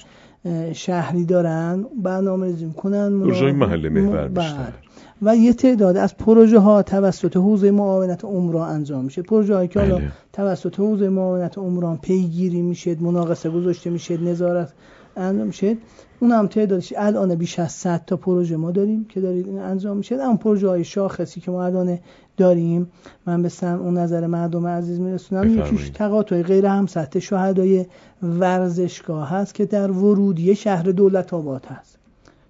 شهری 0.72 1.24
دارن 1.24 1.86
برنامه 2.02 2.46
ریزی 2.46 2.70
کنن 2.76 3.20
پروژه 3.20 3.52
محل 3.52 3.88
محور 3.88 4.28
بیشتر 4.28 4.54
بله. 4.54 4.72
و 5.22 5.36
یه 5.36 5.52
تعداد 5.52 5.96
از 5.96 6.16
پروژه 6.16 6.58
ها 6.58 6.82
توسط 6.82 7.36
حوزه 7.36 7.70
معاونت 7.70 8.24
عمران 8.24 8.68
انجام 8.68 9.04
میشه. 9.04 9.22
پروژه 9.22 9.54
هایی 9.54 9.68
که 9.68 9.80
حالا 9.80 9.96
بله. 9.96 10.12
توسط 10.32 10.80
حوزه 10.80 11.08
معاونت 11.08 11.58
عمران 11.58 11.98
پیگیری 11.98 12.62
میشه 12.62 12.96
مناقصه 13.00 13.50
گذاشته 13.50 13.90
میشه 13.90 14.16
نظارت 14.16 14.72
انجام 15.16 15.46
میشه. 15.46 15.76
اون 16.20 16.32
هم 16.32 16.46
تعدادش 16.46 16.92
الان 16.96 17.34
بیش 17.34 17.58
از 17.58 17.72
100 17.72 18.04
تا 18.06 18.16
پروژه 18.16 18.56
ما 18.56 18.70
داریم 18.70 19.04
که 19.04 19.20
دارید 19.20 19.46
این 19.46 19.58
انجام 19.58 19.96
میشه. 19.96 20.14
اما 20.14 20.36
پروژه 20.36 20.68
های 20.68 20.84
شاخصی 20.84 21.40
که 21.40 21.50
ما 21.50 21.64
الان 21.64 21.98
داریم 22.36 22.90
من 23.26 23.42
به 23.42 23.48
سم 23.48 23.80
اون 23.82 23.98
نظر 23.98 24.26
مردم 24.26 24.66
عزیز 24.66 25.00
میرسونم 25.00 25.58
یکیش 25.58 25.88
تقاطع 25.88 26.42
غیر 26.42 26.66
هم 26.66 26.86
سطح 26.86 27.18
شهدای 27.18 27.86
ورزشگاه 28.22 29.30
هست 29.30 29.54
که 29.54 29.66
در 29.66 29.90
ورودی 29.90 30.54
شهر 30.54 30.82
دولت 30.82 31.34
آباد 31.34 31.66
هست. 31.66 31.98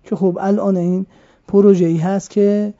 که 0.04 0.16
خب 0.16 0.38
الان 0.40 0.76
این 0.76 1.06
پروژه 1.48 1.86
ای 1.86 1.96
هست 1.96 2.30
که 2.30 2.74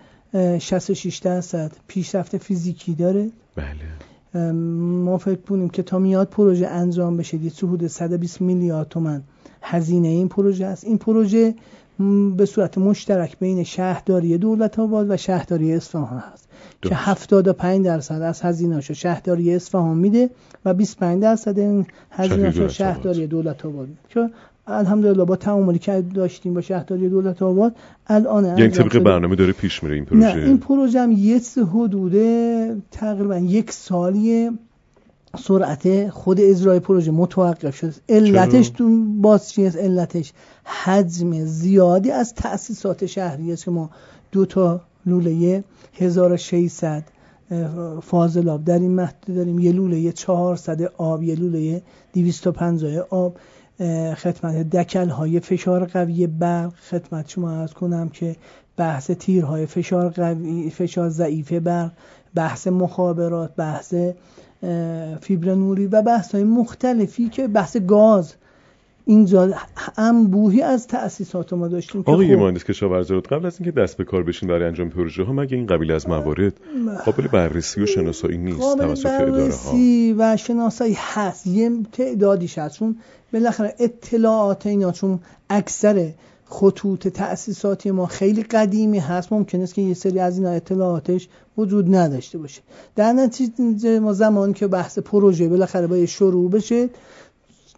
66 0.59 1.19
درصد 1.19 1.73
پیشرفت 1.87 2.37
فیزیکی 2.37 2.95
داره. 2.95 3.31
بله. 3.57 4.45
ما 4.53 5.19
فکر 5.19 5.41
کنیم 5.41 5.69
که 5.69 5.83
تا 5.83 5.99
میاد 5.99 6.29
پروژه 6.29 6.67
انجام 6.67 7.17
بشه 7.17 7.37
یه 7.37 7.53
حدود 7.59 7.87
120 7.87 8.41
میلیارد 8.41 8.89
تومن 8.89 9.23
هزینه 9.63 10.09
این 10.09 10.29
پروژه 10.29 10.67
است. 10.67 10.85
این 10.85 10.99
پروژه 10.99 11.55
به 12.37 12.47
صورت 12.47 12.79
مشترک 12.79 13.39
بین 13.39 13.63
شهرداری 13.63 14.39
دولت 14.39 14.79
آباد 14.79 15.11
و 15.11 15.17
شهرداری 15.17 15.75
اصفهان 15.75 16.19
هست. 16.19 16.49
که 16.83 16.95
75 16.95 17.85
درصد 17.85 18.23
از 18.23 18.43
هزینه‌اشو 18.43 18.95
شهرداری 18.95 19.55
اصفهان 19.55 19.99
میده 19.99 20.31
و 20.65 20.75
25 20.75 21.23
درصد 21.23 21.59
این 21.59 21.87
هزینه‌اشو 22.11 22.69
شهرداری 22.69 23.27
دولت 23.27 23.67
آباد 23.67 23.89
که 24.09 24.31
الحمدلله 24.67 25.25
با 25.25 25.37
تعاملی 25.37 25.79
که 25.79 26.05
داشتیم 26.15 26.55
با 26.55 26.61
شهرداری 26.61 27.09
دولت 27.09 27.43
آباد 27.43 27.77
الان 28.07 28.45
یعنی 28.45 28.69
طبق 28.69 28.99
برنامه 28.99 29.37
داره 29.37 29.53
پیش 29.53 29.83
میره 29.83 29.95
این 29.95 30.05
پروژه. 30.05 30.37
نه 30.37 30.47
این 30.47 30.59
پروژه 30.59 31.01
هم 31.01 31.13
یه 31.13 31.41
حدوده 31.73 32.77
تقریبا 32.91 33.39
یک 33.39 33.73
سالی 33.73 34.51
سرعت 35.39 36.11
خود 36.11 36.41
اجرای 36.41 36.81
پروژه 36.81 37.11
متوقف 37.11 37.77
شد 37.77 37.95
علتش 38.09 38.69
تو 38.69 39.05
باز 39.21 39.51
چیه 39.51 39.71
علتش 39.71 40.33
حجم 40.65 41.45
زیادی 41.45 42.11
از 42.11 42.35
تأسیسات 42.35 43.07
شهری 43.07 43.53
است 43.53 43.65
که 43.65 43.71
ما 43.71 43.91
دو 44.33 44.47
تا 44.47 44.81
لوله 45.07 45.65
1600 45.93 47.05
فاضلاب 48.03 48.65
در 48.65 48.79
این 48.79 48.95
مهد 48.95 49.17
داریم 49.37 49.59
یه 49.59 49.73
لوله 49.73 50.13
400 50.13 50.83
آب 50.83 51.23
یه 51.23 51.35
لوله 51.35 51.83
250 52.13 53.07
آب. 53.11 53.37
خدمت 54.17 54.71
دکل 54.71 55.09
های 55.09 55.41
فشار 55.41 55.85
قوی 55.85 56.27
برق. 56.27 56.75
خدمت 56.75 57.29
شما 57.29 57.51
از 57.51 57.75
کنم 57.75 58.09
که 58.09 58.37
بحث 58.77 59.11
تیرهای 59.11 59.67
فشار 59.67 60.09
قوی 60.09 60.71
فشار 60.71 61.09
ضعیف 61.09 61.53
برق 61.53 61.93
بحث 62.35 62.67
مخابرات 62.67 63.57
بحث 63.57 63.95
فیبر 65.21 65.55
نوری 65.55 65.87
و 65.87 66.03
بحث 66.03 66.35
های 66.35 66.45
مختلفی 66.45 67.29
که 67.29 67.49
بحث 67.49 67.77
گاز 67.77 68.35
اینجا 69.05 69.55
انبوهی 69.97 70.63
از 70.63 70.87
تأسیسات 70.87 71.53
ما 71.53 71.69
داشتیم 71.69 72.01
آقای 72.01 72.37
خب 72.37 72.43
مهندس 72.43 72.65
کشاورزی 72.65 73.21
قبل 73.21 73.47
از 73.47 73.61
اینکه 73.61 73.81
دست 73.81 73.97
به 73.97 74.05
کار 74.05 74.23
بشین 74.23 74.49
برای 74.49 74.65
انجام 74.65 74.89
پروژه 74.89 75.25
ها 75.25 75.33
مگه 75.33 75.57
این 75.57 75.67
قبیل 75.67 75.93
از 75.93 76.09
موارد 76.09 76.53
قابل 77.05 77.27
بررسی 77.27 77.83
و 77.83 77.87
شناسایی 77.87 78.39
نیست 78.39 78.77
توسط 78.79 79.07
اداره 79.07 79.55
ها 79.55 79.75
و 80.19 80.37
شناسایی 80.37 80.97
هست. 80.99 81.47
یه 81.47 81.71
تعدادیش 81.93 82.59
هست. 82.59 82.79
چون 82.79 82.97
بالاخره 83.33 83.75
اطلاعات 83.79 84.67
اینا 84.67 84.93
چون 84.93 85.21
اکثر 85.51 86.11
خطوط 86.45 87.09
تأسیساتی 87.09 87.91
ما 87.91 88.07
خیلی 88.07 88.43
قدیمی 88.43 88.99
هست. 88.99 89.33
ممکن 89.33 89.61
است 89.61 89.75
که 89.75 89.83
یه 89.83 89.95
سری 89.95 90.19
از 90.19 90.39
این 90.39 90.47
اطلاعاتش 90.47 91.29
وجود 91.59 91.95
نداشته 91.95 92.39
باشه. 92.39 92.63
در 92.97 93.13
نتیجه 93.13 94.01
ما 94.01 94.13
زمان 94.13 94.53
که 94.53 94.67
بحث 94.67 94.99
پروژه 94.99 95.49
بالاخره 95.49 95.87
باید 95.87 96.09
شروع 96.09 96.51
بشه 96.51 96.89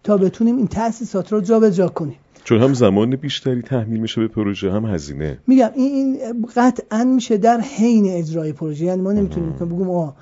تا 0.04 0.16
بتونیم 0.16 0.56
این 0.56 0.66
تأسیسات 0.66 1.32
رو 1.32 1.40
جابجا 1.40 1.70
جا 1.70 1.88
کنیم. 1.88 2.16
چون 2.44 2.60
هم 2.60 2.74
زمان 2.74 3.16
بیشتری 3.16 3.62
تحمیل 3.62 4.00
میشه 4.00 4.20
به 4.20 4.28
پروژه 4.28 4.72
هم 4.72 4.84
هزینه. 4.86 5.38
میگم 5.46 5.70
این 5.74 6.18
قطعا 6.56 7.04
میشه 7.04 7.36
در 7.36 7.60
حین 7.60 8.06
اجرای 8.08 8.52
پروژه. 8.52 8.84
یعنی 8.84 9.02
ما 9.02 9.12
نمی‌تونیم 9.12 9.50
بگیم 9.52 9.90
آه 9.90 10.16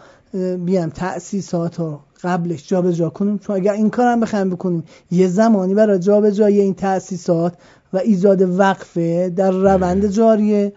بیام 0.65 0.91
تأسیسات 0.91 1.81
رو 1.81 2.01
قبلش 2.23 2.69
جابجا 2.69 2.93
جا 2.93 3.11
کنیم. 3.11 3.39
چون 3.39 3.57
اگر 3.57 3.73
این 3.73 3.91
کارم 3.91 4.21
بخوایم 4.21 4.51
بکنیم 4.51 4.85
یه 5.11 5.29
زمانی 5.29 5.75
برای 5.75 5.99
جابجایی 5.99 6.61
این 6.61 6.75
تأسیسات 6.75 7.55
و 7.93 7.99
ایجاد 7.99 8.59
وقفه 8.59 9.33
در 9.37 9.51
روند 9.51 10.07
جاری 10.07 10.73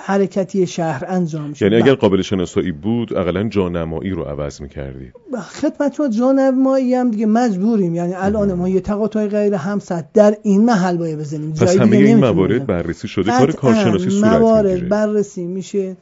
حرکتی 0.00 0.66
شهر 0.66 1.04
انجام 1.08 1.48
میشه 1.48 1.66
یعنی 1.66 1.82
اگر 1.82 1.94
قابل 1.94 2.22
شناسایی 2.22 2.72
بود 2.72 3.16
اقلا 3.16 3.48
جانمایی 3.48 4.10
رو 4.10 4.22
عوض 4.22 4.60
می‌کردی. 4.60 5.12
خدمت 5.42 6.00
ما 6.00 6.08
جانمایی 6.08 6.94
هم 6.94 7.10
دیگه 7.10 7.26
مجبوریم. 7.26 7.94
یعنی 7.94 8.14
الان 8.14 8.52
ما 8.52 8.68
یه 8.68 8.80
تقاطع 8.80 9.26
غیر 9.26 9.54
همسط 9.54 10.04
در 10.14 10.36
این 10.42 10.64
محل 10.64 10.96
باید 10.96 11.18
بزنیم. 11.18 11.52
پس 11.52 11.76
همه 11.76 11.96
این 11.96 12.18
موارد 12.18 12.66
بررسی 12.66 13.08
شده 13.08 13.30
کار 13.30 13.52
کارشناسی 13.52 14.10
صورت 14.10 14.32
موارد 14.32 14.88
بررسی 14.88 15.46
میشه 15.46 15.96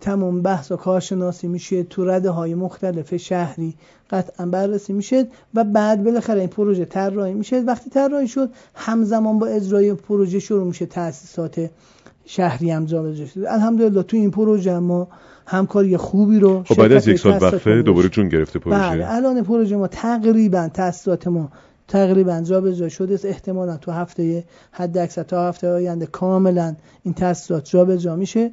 تمام 0.00 0.42
بحث 0.42 0.72
و 0.72 0.76
کارشناسی 0.76 1.48
میشه 1.48 1.82
تو 1.82 2.04
رده 2.04 2.30
های 2.30 2.54
مختلف 2.54 3.16
شهری 3.16 3.74
قطعا 4.10 4.46
بررسی 4.46 4.92
میشه 4.92 5.26
و 5.54 5.64
بعد 5.64 6.04
بالاخره 6.04 6.40
این 6.40 6.48
پروژه 6.48 6.84
طراحی 6.84 7.34
میشه. 7.34 7.60
وقتی 7.60 7.90
طراحی 7.90 8.28
شد 8.28 8.50
همزمان 8.74 9.38
با 9.38 9.46
اجرای 9.46 9.94
پروژه 9.94 10.38
شروع 10.38 10.66
میشه 10.66 10.86
تاسیسات 10.86 11.70
شهری 12.26 12.70
هم 12.70 12.84
جابجا 12.84 13.26
شده 13.26 13.52
الحمدلله 13.52 14.02
تو 14.02 14.16
این 14.16 14.30
پروژه 14.30 14.78
ما 14.78 15.08
همکاری 15.46 15.96
خوبی 15.96 16.38
رو 16.38 16.62
خب 16.62 16.74
بعد 16.74 16.92
از 16.92 17.08
یک 17.08 17.18
سال 17.18 17.32
وقفه 17.32 17.82
دوباره 17.82 18.08
جون 18.08 18.28
گرفته 18.28 18.58
پروژه. 18.58 18.78
بله 18.78 19.14
الان 19.14 19.42
پروژه 19.42 19.76
ما 19.76 19.86
تقریبا 19.86 20.68
تاسیسات 20.74 21.28
ما 21.28 21.50
تقریبا 21.88 22.40
جابجا 22.40 22.88
شده 22.88 23.28
احتمالا 23.28 23.76
تو 23.76 23.92
هفته 23.92 24.44
حد 24.72 24.98
اکثر 24.98 25.22
تا 25.22 25.48
هفته 25.48 25.68
آینده 25.68 26.06
کاملا 26.06 26.76
این 27.02 27.14
تاسیسات 27.14 27.64
جابجا 27.64 28.16
میشه. 28.16 28.50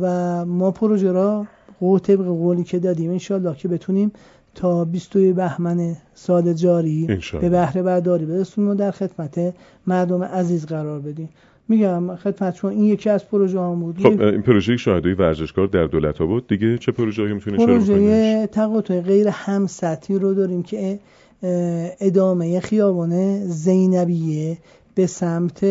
و 0.00 0.44
ما 0.46 0.70
پروژه 0.70 1.12
را 1.12 1.46
قول 1.80 1.98
طبق 1.98 2.24
قولی 2.24 2.64
که 2.64 2.78
دادیم 2.78 3.10
انشالله 3.10 3.54
که 3.54 3.68
بتونیم 3.68 4.12
تا 4.54 4.84
22 4.84 5.34
بهمن 5.34 5.96
سال 6.14 6.52
جاری 6.52 7.06
به 7.40 7.48
بهره 7.48 7.82
برداری 7.82 8.24
برسونیم 8.24 8.70
و 8.70 8.74
در 8.74 8.90
خدمت 8.90 9.54
مردم 9.86 10.22
عزیز 10.22 10.66
قرار 10.66 11.00
بدیم. 11.00 11.28
میگم 11.68 12.16
خدمت 12.16 12.54
شما 12.54 12.70
این 12.70 12.84
یکی 12.84 13.10
از 13.10 13.28
پروژه 13.28 13.60
هم 13.60 13.80
بود. 13.80 13.98
خب 13.98 14.20
این 14.20 14.42
پروژه 14.42 14.76
شاهدای 14.76 15.14
ورزشکار 15.14 15.66
در 15.66 15.86
دولت 15.86 16.18
بود. 16.18 16.46
دیگه 16.46 16.78
چه 16.78 16.92
پروژه 16.92 17.22
هایی 17.22 17.34
می‌تونه 17.34 17.56
پروژه 17.56 18.46
تقاطع 18.46 19.00
غیر 19.00 19.28
همسطحی 19.28 20.18
رو 20.18 20.34
داریم 20.34 20.62
که 20.62 20.98
ادامه 22.00 22.60
خیابان 22.60 23.44
زینبیه 23.44 24.58
به 24.94 25.06
سمت 25.06 25.64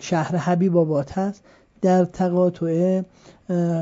شهر 0.00 0.36
حبیب 0.36 0.76
آباد 0.76 1.10
هست. 1.10 1.44
در 1.82 2.04
تقاطع 2.04 3.02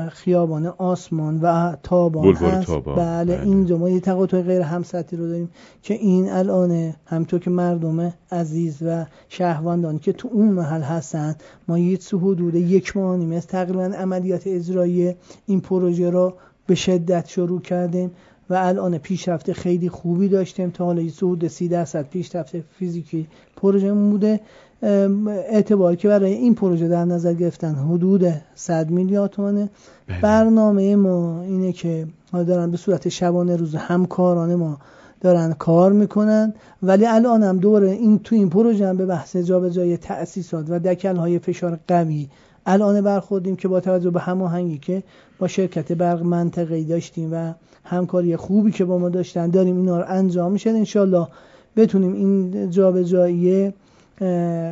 خیابان 0.09 0.65
آسمان 0.65 1.39
و 1.41 1.75
تابان 1.83 2.35
هست 2.35 2.67
تابان. 2.67 2.95
بله, 2.95 3.37
بله. 3.37 3.45
اینجا 3.45 3.77
ما 3.77 3.89
یه 3.89 3.99
تقاطع 3.99 4.41
غیر 4.41 4.61
همسطحی 4.61 5.17
رو 5.17 5.27
داریم 5.27 5.49
که 5.81 5.93
این 5.93 6.31
الان 6.31 6.93
همطور 7.05 7.39
که 7.39 7.49
مردم 7.49 8.13
عزیز 8.31 8.77
و 8.81 9.05
شهروندان 9.29 9.99
که 9.99 10.13
تو 10.13 10.29
اون 10.31 10.47
محل 10.47 10.81
هستن 10.81 11.35
ما 11.67 11.79
یه 11.79 11.99
حدود 12.13 12.55
یک 12.55 12.97
ماه 12.97 13.17
نیمه 13.17 13.39
تقریبا 13.39 13.83
عملیات 13.83 14.47
اجرایی 14.47 15.15
این 15.45 15.61
پروژه 15.61 16.09
رو 16.09 16.33
به 16.67 16.75
شدت 16.75 17.27
شروع 17.27 17.61
کردیم 17.61 18.11
و 18.49 18.53
الان 18.53 18.97
پیشرفت 18.97 19.51
خیلی 19.51 19.89
خوبی 19.89 20.27
داشتیم 20.27 20.69
تا 20.69 20.85
حالا 20.85 21.01
حدود 21.01 21.47
30 21.47 21.67
درصد 21.67 22.09
پیشرفت 22.09 22.59
فیزیکی 22.59 23.27
پروژه 23.55 23.93
بوده 23.93 24.39
اعتباری 24.83 25.97
که 25.97 26.07
برای 26.07 26.33
این 26.33 26.55
پروژه 26.55 26.87
در 26.87 27.05
نظر 27.05 27.33
گرفتن 27.33 27.75
حدود 27.75 28.25
100 28.55 28.89
میلیارد 28.89 29.29
تومانه. 29.29 29.69
بله. 30.07 30.21
برنامه 30.21 30.95
ما 30.95 31.41
اینه 31.41 31.71
که 31.71 32.07
دارن 32.33 32.71
به 32.71 32.77
صورت 32.77 33.09
شبانه 33.09 33.55
روز 33.55 33.75
همکاران 33.75 34.55
ما 34.55 34.77
دارن 35.21 35.53
کار 35.53 35.91
می‌کنن. 35.91 36.53
ولی 36.83 37.05
الان 37.05 37.43
هم 37.43 37.57
دوره 37.57 37.91
این 37.91 38.19
تو 38.19 38.35
این 38.35 38.49
پروژه 38.49 38.87
هم 38.87 38.97
به 38.97 39.05
بحث 39.05 39.37
جابجایی 39.37 39.97
تأسیسات 39.97 40.65
و 40.69 40.79
دکل 40.79 41.15
های 41.15 41.39
فشار 41.39 41.79
قوی 41.87 42.27
الان 42.65 43.01
برخوردیم 43.01 43.55
که 43.55 43.67
با 43.67 43.79
توجه 43.79 44.09
به 44.09 44.19
هماهنگی 44.19 44.77
که 44.77 45.03
با 45.39 45.47
شرکت 45.47 45.91
برق 45.91 46.23
منطقه‌ای 46.23 46.83
داشتیم 46.83 47.29
و 47.33 47.53
همکاری 47.83 48.35
خوبی 48.35 48.71
که 48.71 48.85
با 48.85 48.97
ما 48.97 49.09
داشتن 49.09 49.49
داریم 49.49 49.77
اینا 49.77 49.99
رو 49.99 50.05
انجام 50.07 50.51
میشه 50.51 50.69
انشالله 50.69 51.27
بتونیم 51.75 52.13
این 52.13 52.69
جابجایی 52.69 53.73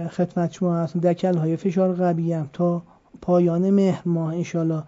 خدمت 0.09 0.51
شما 0.51 0.75
هستم. 0.75 0.99
دکل 0.99 1.37
های 1.37 1.57
فشار 1.57 1.93
قوی 1.93 2.33
هم 2.33 2.49
تا 2.53 2.81
پایان 3.21 3.69
مهر 3.69 4.01
ماه 4.05 4.33
انشالله 4.33 4.83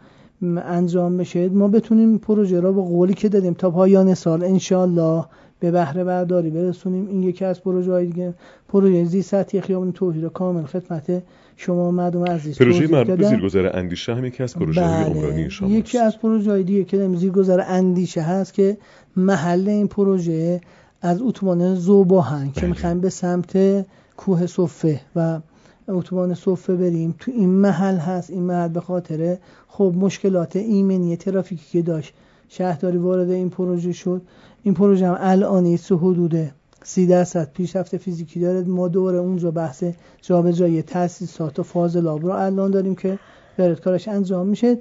انجام 0.58 1.18
بشه. 1.18 1.50
ما 1.50 1.68
بتونیم 1.68 2.18
پروژه 2.18 2.60
را 2.60 2.72
با 2.72 2.82
قولی 2.82 3.14
که 3.14 3.30
دادیم 3.30 3.54
تا 3.54 3.72
پایان 3.72 4.14
سال 4.14 4.44
انشالله 4.44 5.26
به 5.60 5.72
بهره 5.72 6.04
برداری 6.04 6.50
برسونیم. 6.50 7.08
این 7.08 7.24
یکی 7.24 7.46
از 7.46 7.62
پروژه 7.62 7.92
های 7.92 8.06
دیگه. 8.06 8.34
پروژه 8.68 9.04
زی 9.04 9.22
سطحی 9.22 9.62
خیابان 9.62 9.92
توحید 9.92 10.26
کامل 10.26 10.64
خدمت 10.64 11.24
شما 11.58 11.92
مردم 11.92 12.24
عزیز. 12.26 12.58
پروژه 12.58 12.88
مربوط 12.88 13.18
به 13.18 13.28
زیرگذر 13.28 13.70
اندیشه 13.74 14.16
هم 14.16 14.26
یکی 14.26 14.44
از 14.44 14.56
پروژه 14.56 14.86
های 14.86 15.04
بله. 15.04 15.16
عمرانی 15.16 15.50
شما 15.50 15.70
یکی 15.70 15.98
از 15.98 16.20
پروژه 16.20 16.52
های 16.52 16.64
دیگه 16.64 16.84
که 16.84 17.10
زیرگذر 17.16 17.64
اندیشه 17.68 18.22
هست 18.22 18.54
که 18.54 18.78
محل 19.16 19.70
این 19.70 19.88
پروژه 19.88 20.62
از 21.02 21.22
اتوبان 21.22 21.76
زوباهن 21.76 22.52
که 22.52 22.62
بله. 22.62 22.70
می‌خوایم 22.70 23.00
به 23.00 23.10
سمت 23.10 23.86
کوه 24.18 24.48
صفه 24.48 25.02
و 25.16 25.40
اتوبان 25.88 26.34
صفه 26.34 26.76
بریم. 26.76 27.16
تو 27.20 27.32
این 27.32 27.50
محل 27.50 27.98
هست 27.98 28.30
این 28.30 28.44
محل 28.44 28.68
به 28.68 28.82
خاطر 28.82 29.38
خب 29.68 29.94
مشکلات 29.98 30.56
ایمنی 30.56 31.18
ترافیکی 31.18 31.66
که 31.72 31.82
داشت. 31.82 32.14
شهرداری 32.50 32.98
وارد 32.98 33.30
این 33.30 33.50
پروژه 33.50 33.92
شد. 33.92 34.22
این 34.64 34.74
پروژه 34.74 35.08
هم 35.08 35.18
الان 35.20 35.76
سه 35.78 35.96
حدود 35.96 36.52
سی 36.84 37.08
درصد 37.08 37.52
پیشرفت 37.54 37.98
فیزیکی 37.98 38.40
داره. 38.40 38.62
ما 38.62 38.88
دوره 38.88 39.18
اونجا 39.18 39.52
بحث 39.52 39.84
جابجایی 40.22 40.82
تاسیسات 40.82 41.60
و 41.60 41.64
فاز 41.64 41.98
لاب 41.98 42.22
رو 42.22 42.32
الان 42.32 42.72
داریم 42.72 42.96
که 42.96 43.20
برد 43.58 43.82
کارش 43.82 44.08
انجام 44.08 44.48
میشه. 44.48 44.78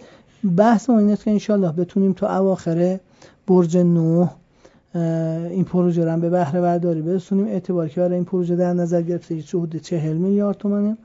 بحث 0.56 0.90
ما 0.90 0.98
اینه 0.98 1.16
که 1.16 1.30
انشالله 1.30 1.72
بتونیم 1.72 2.12
تو 2.12 2.26
اواخر 2.26 3.00
برج 3.46 3.76
نو 3.76 4.26
این 4.94 5.64
پروژه 5.64 6.04
رو 6.04 6.20
به 6.20 6.30
بهره 6.30 6.60
برداری 6.60 7.02
برسونیم. 7.02 7.46
اعتبار 7.46 7.88
که 7.88 8.00
برای 8.00 8.14
این 8.14 8.24
پروژه 8.24 8.56
در 8.56 8.72
نظر 8.72 9.02
گرفته 9.02 9.34
حدود 9.34 9.76
40 9.76 10.16
میلیارد 10.16 10.56
تومنه. 10.56 10.96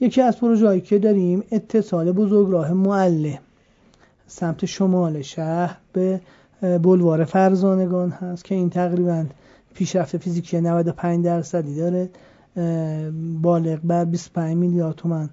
یکی 0.00 0.22
از 0.22 0.38
پروژه 0.38 0.66
هایی 0.66 0.80
که 0.80 0.98
داریم 0.98 1.42
اتصال 1.52 2.12
بزرگراه 2.12 2.72
معله 2.72 3.38
سمت 4.26 4.64
شمال 4.64 5.22
شهر 5.22 5.76
به 5.92 6.20
بلوار 6.60 7.24
فرزانگان 7.24 8.10
هست 8.10 8.44
که 8.44 8.54
این 8.54 8.70
تقریبا 8.70 9.24
پیشرفت 9.74 10.16
فیزیکی 10.16 10.60
95 10.60 11.24
درصدی 11.24 11.76
داره. 11.76 12.08
بالغ 13.42 13.78
بر 13.84 14.04
25 14.04 14.56
میلیارد 14.56 14.94
تومن 14.94 15.28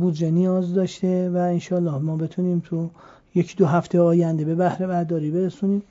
بودجه 0.00 0.30
نیاز 0.30 0.74
داشته 0.74 1.30
و 1.30 1.36
انشالله 1.36 1.98
ما 1.98 2.16
بتونیم 2.16 2.62
تو 2.64 2.90
یکی 3.34 3.56
دو 3.56 3.66
هفته 3.66 4.00
آینده 4.00 4.44
به 4.44 4.54
بهره 4.54 4.86
برداری 4.86 5.30
برسونیم. 5.30 5.82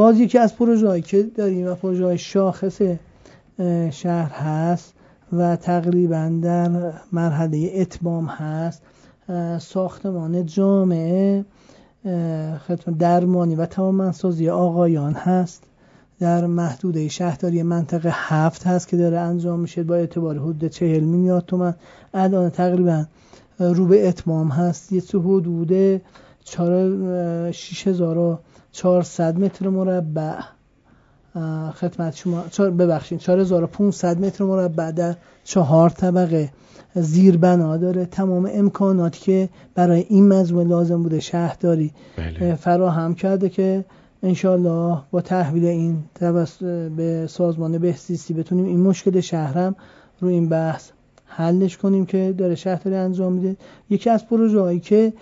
باز 0.00 0.20
یکی 0.20 0.38
از 0.38 0.56
پروژه 0.56 1.00
که 1.00 1.22
داریم 1.22 1.66
و 1.66 1.74
پروژه 1.74 2.04
های 2.04 2.18
شاخص 2.18 2.82
شهر 3.90 4.30
هست 4.32 4.94
و 5.32 5.56
تقریبا 5.56 6.32
در 6.42 6.92
مرحله 7.12 7.70
اتمام 7.74 8.26
هست 8.26 8.82
ساختمان 9.58 10.46
جامعه 10.46 11.44
درمانی 12.98 13.54
و 13.54 13.66
توانمندسازی 13.66 14.48
آقایان 14.48 15.12
هست. 15.12 15.62
در 16.20 16.46
محدوده 16.46 17.08
شهرداری 17.08 17.62
منطقه 17.62 18.10
هفت 18.12 18.66
هست 18.66 18.88
که 18.88 18.96
داره 18.96 19.18
انجام 19.18 19.60
میشه 19.60 19.82
با 19.82 19.94
اعتبار 19.94 20.38
حدود 20.38 20.64
چهل 20.64 21.04
میلیارد 21.04 21.46
تومن 21.46 21.74
الان 22.14 22.50
تقریبا 22.50 23.04
رو 23.58 23.86
به 23.86 24.08
اتمام 24.08 24.48
هست. 24.48 24.92
یه 24.92 25.02
حدود 25.14 26.00
چهار 26.44 27.52
شیش 27.52 27.86
هزار 27.86 28.38
400 28.72 29.38
متر 29.38 29.68
مربع. 29.68 30.40
خدمت 31.74 32.16
شما 32.16 32.42
ببخشید 32.70 33.18
4500 33.18 34.20
متر 34.20 34.44
مربع 34.44 34.90
در 34.90 35.14
چهار 35.44 35.90
طبقه 35.90 36.50
زیر 36.94 37.36
بنا 37.36 37.76
داره. 37.76 38.04
تمام 38.04 38.50
امکاناتی 38.52 39.20
که 39.20 39.48
برای 39.74 40.06
این 40.08 40.28
مجموعه 40.28 40.66
لازم 40.66 41.02
بوده 41.02 41.20
شهرداری 41.20 41.92
بله. 42.16 42.54
فراهم 42.54 43.14
کرده 43.14 43.48
که 43.48 43.84
انشالله 44.22 44.98
با 45.10 45.20
تحویل 45.20 45.64
این 45.64 46.04
به 46.96 47.26
سازمان 47.28 47.78
بهزیستی 47.78 48.34
بتونیم 48.34 48.64
این 48.64 48.80
مشکل 48.80 49.20
شهرم 49.20 49.76
رو 50.20 50.28
این 50.28 50.48
بحث 50.48 50.90
حلش 51.24 51.76
کنیم 51.76 52.06
که 52.06 52.34
داره 52.38 52.54
شهرداری 52.54 52.96
انجام 52.96 53.32
میده. 53.32 53.56
یکی 53.90 54.10
از 54.10 54.26
پروژه 54.26 54.60
هایی 54.60 54.80
که 54.80 55.12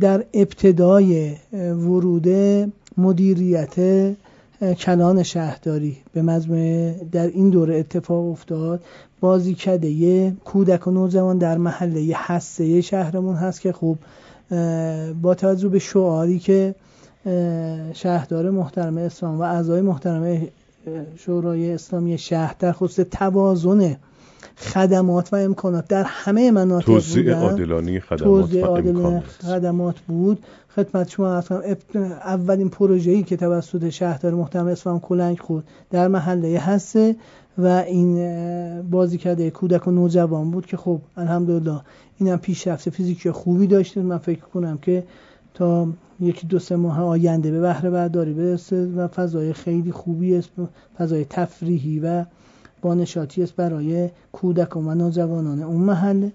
در 0.00 0.24
ابتدای 0.34 1.36
وروده 1.52 2.72
مدیریت 2.96 3.74
کلان 4.78 5.22
شهرداری. 5.22 5.96
به 6.12 6.22
مجموعه 6.22 7.00
در 7.12 7.26
این 7.26 7.50
دوره 7.50 7.76
اتفاق 7.78 8.30
افتاد 8.30 8.84
بازی 9.20 9.54
کده 9.54 10.30
کودک 10.44 10.86
و 10.86 10.90
نوجوان 10.90 11.38
در 11.38 11.58
محله 11.58 12.00
حسه 12.00 12.80
شهرمون 12.80 13.36
هست 13.36 13.60
که 13.60 13.72
خوب 13.72 13.98
با 15.22 15.34
توجه 15.34 15.68
به 15.68 15.78
شعاری 15.78 16.38
که 16.38 16.74
شهردار 17.94 18.50
محترم 18.50 18.98
اسلام 18.98 19.38
و 19.38 19.42
اعضای 19.42 19.80
محترم 19.80 20.48
شورای 21.16 21.72
اسلامی 21.72 22.18
شهر 22.18 22.56
در 22.58 22.72
خصوص 22.72 23.06
توازن 23.10 23.96
خدمات 24.56 25.32
و 25.32 25.36
امکانات. 25.36 25.88
در 25.88 26.04
همه 26.06 26.50
مناطق 26.50 26.86
توزیع 26.86 27.34
عادلانه 27.34 28.00
خدمات 28.00 28.54
و 28.54 28.70
امکانات. 28.70 29.22
خدمات 29.24 30.00
بود. 30.00 30.38
خدمت 30.76 31.10
شما 31.10 31.42
اولین 32.24 32.68
پروژه‌ای 32.68 33.22
که 33.22 33.36
توسط 33.36 33.88
شهردار 33.88 34.34
محترم 34.34 34.66
اصفهان 34.66 35.00
کلنگ 35.00 35.38
خورد 35.38 35.64
در 35.90 36.08
محله 36.08 36.58
هسته 36.58 37.16
و 37.58 37.66
این 37.66 38.82
بازی 38.82 39.18
کرده 39.18 39.50
کودک 39.50 39.88
و 39.88 39.90
نوجوان 39.90 40.50
بود 40.50 40.66
که 40.66 40.76
خب 40.76 41.00
الحمدلله 41.16 41.80
اینم 42.18 42.38
پیشرفت 42.38 42.90
فیزیکی 42.90 43.30
خوبی 43.30 43.66
داشته. 43.66 44.02
من 44.02 44.18
فکر 44.18 44.40
کنم 44.40 44.78
که 44.78 45.04
تا 45.54 45.88
یکی 46.20 46.46
دو 46.46 46.58
سه 46.58 46.76
ماه 46.76 47.02
آینده 47.02 47.50
به 47.50 47.60
بهره 47.60 47.90
برداری 47.90 48.32
برسه 48.32 48.86
و 48.86 49.08
فضای 49.08 49.52
خیلی 49.52 49.92
خوبی 49.92 50.36
است 50.36 50.50
فضای 50.98 51.24
تفریحی 51.24 52.00
و 52.00 52.24
بانشاتی 52.84 53.42
است 53.42 53.56
برای 53.56 54.10
کودکان 54.32 54.88
و 54.88 54.94
نوجوانان 54.94 55.62
اون 55.62 55.80
محله 55.80 56.32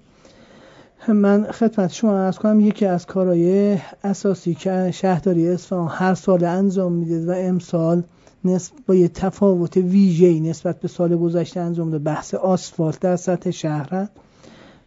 من 1.08 1.44
خدمت 1.44 1.92
شما 1.94 2.20
ارز 2.20 2.38
کنم 2.38 2.60
یکی 2.60 2.86
از 2.86 3.06
کارهای 3.06 3.78
اساسی 4.04 4.54
که 4.54 4.92
شهرداری 4.92 5.50
اصفهان 5.50 5.88
هر 5.92 6.14
سال 6.14 6.44
انجام 6.44 6.92
میده 6.92 7.26
و 7.26 7.36
امسال 7.38 8.04
نسبت 8.46 8.78
با 8.88 8.96
یه 8.96 9.08
تفاوت 9.08 9.78
ویژه‌ای 9.78 10.40
نسبت 10.40 10.80
به 10.80 10.88
سال 10.88 11.18
گذشته 11.18 11.60
انجام 11.60 11.92
داده 11.92 12.04
بحث 12.04 12.34
آسفالت 12.34 13.00
در 13.00 13.16
سطح 13.16 13.52
شهر. 13.52 14.08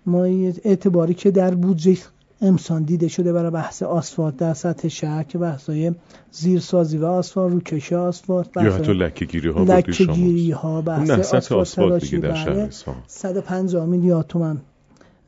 ما 0.07 0.25
اعتباری 0.65 1.15
که 1.15 1.31
در 1.31 1.55
بودجه 1.55 1.99
امسال 2.43 2.83
دیده 2.83 3.09
شده 3.09 3.33
برای 3.33 3.51
بحث 3.51 3.83
آسفالت 3.83 4.37
در 4.37 4.55
سطح 4.55 4.89
شهر 4.89 5.23
که 5.23 5.39
بحثای 5.39 5.93
زیرسازی 6.31 6.99
و 6.99 7.05
آسفالت 7.07 7.53
روکش 7.53 7.93
آسفالت 7.93 8.57
یا 8.57 8.75
حتی 8.75 8.93
لکه 8.93 9.25
گیری 9.25 9.49
ها 9.49 9.63
لکه 9.63 10.05
گیری 10.05 10.55
بحث 10.87 11.11
آسفالت 11.11 11.53
آسفالت 11.53 12.05
دیگه 12.05 12.19
در 12.19 12.35
شهر 12.35 12.53
بله. 12.53 12.63
اصفهان 12.63 12.97
150 13.07 13.87
میلیارد 13.87 14.27
تومن 14.27 14.61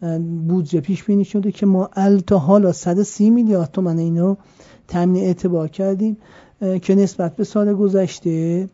اه، 0.02 0.18
بودجه 0.18 0.80
پیش 0.80 1.04
بینی 1.04 1.24
شده 1.24 1.52
که 1.52 1.66
ما 1.66 1.90
ال 1.96 2.20
تا 2.20 2.38
حالا 2.38 2.72
130 2.72 3.30
میلیارد 3.30 3.70
تومن 3.70 3.98
اینو 3.98 4.36
تامین 4.88 5.24
اعتبار 5.24 5.68
کردیم 5.68 6.16
که 6.82 6.94
نسبت 6.94 7.36
به 7.36 7.44
سال 7.44 7.74
گذشته 7.74 8.68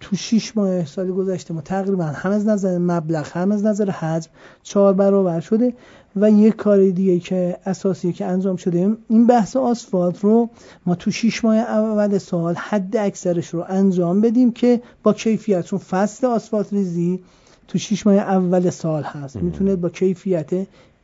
تو 0.00 0.16
6 0.16 0.56
ماه 0.56 0.84
سال 0.84 1.12
گذشته 1.12 1.54
ما 1.54 1.60
تقریبا 1.60 2.04
هم 2.04 2.30
از 2.30 2.46
نظر 2.46 2.78
مبلغ 2.78 3.28
هم 3.32 3.52
از 3.52 3.64
نظر 3.64 3.90
حجم 3.90 4.30
چهار 4.62 4.94
برابر 4.94 5.40
شده 5.40 5.74
و 6.16 6.30
یک 6.30 6.56
کار 6.56 6.90
دیگه 6.90 7.18
که 7.18 7.56
اساسی 7.66 8.12
که 8.12 8.24
انجام 8.24 8.56
شده 8.56 8.96
این 9.08 9.26
بحث 9.26 9.56
آسفالت 9.56 10.20
رو 10.20 10.50
ما 10.86 10.94
تو 10.94 11.10
6 11.10 11.44
ماه 11.44 11.56
اول 11.56 12.18
سال 12.18 12.54
حد 12.54 12.96
اکثرش 12.96 13.48
رو 13.48 13.64
انجام 13.68 14.20
بدیم 14.20 14.52
که 14.52 14.80
با 15.02 15.12
کیفیت 15.12 15.64
چون 15.64 15.78
فصل 15.78 16.26
آسفالت 16.26 16.72
ریزی 16.72 17.20
تو 17.68 17.78
6 17.78 18.06
ماه 18.06 18.16
اول 18.16 18.70
سال 18.70 19.02
هست. 19.02 19.36
می‌تونه 19.36 19.76
با 19.76 19.88
کیفیت 19.88 20.50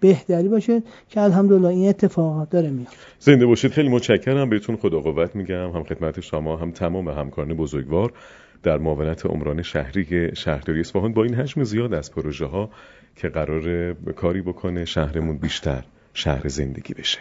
بهتری 0.00 0.48
باشه 0.48 0.82
که 1.08 1.20
الحمدلله 1.20 1.68
این 1.68 1.88
اتفاق 1.88 2.48
داره 2.48 2.70
میفته 2.70 2.96
زنده 3.18 3.46
باشید. 3.46 3.72
خیلی 3.72 3.88
متشکرم. 3.88 4.50
بهتون 4.50 4.76
خدا 4.76 5.00
قوت 5.00 5.36
میگم. 5.36 5.70
هم 5.70 5.84
خدمت 5.84 6.20
شما 6.20 6.56
هم 6.56 6.70
تمام 6.70 7.08
همکاران 7.08 7.54
بزرگوار. 7.54 8.12
در 8.62 8.78
معاونت 8.78 9.26
عمران 9.26 9.62
شهری 9.62 10.36
شهرداری 10.36 10.80
اصفهان 10.80 11.12
با 11.12 11.24
این 11.24 11.34
حجم 11.34 11.64
زیاد 11.64 11.94
از 11.94 12.12
پروژه 12.12 12.46
ها 12.46 12.70
که 13.16 13.28
قرار 13.28 13.94
کاری 13.94 14.42
بکنه 14.42 14.84
شهرمون 14.84 15.38
بیشتر 15.38 15.84
شهر 16.14 16.48
زندگی 16.48 16.94
بشه. 16.94 17.18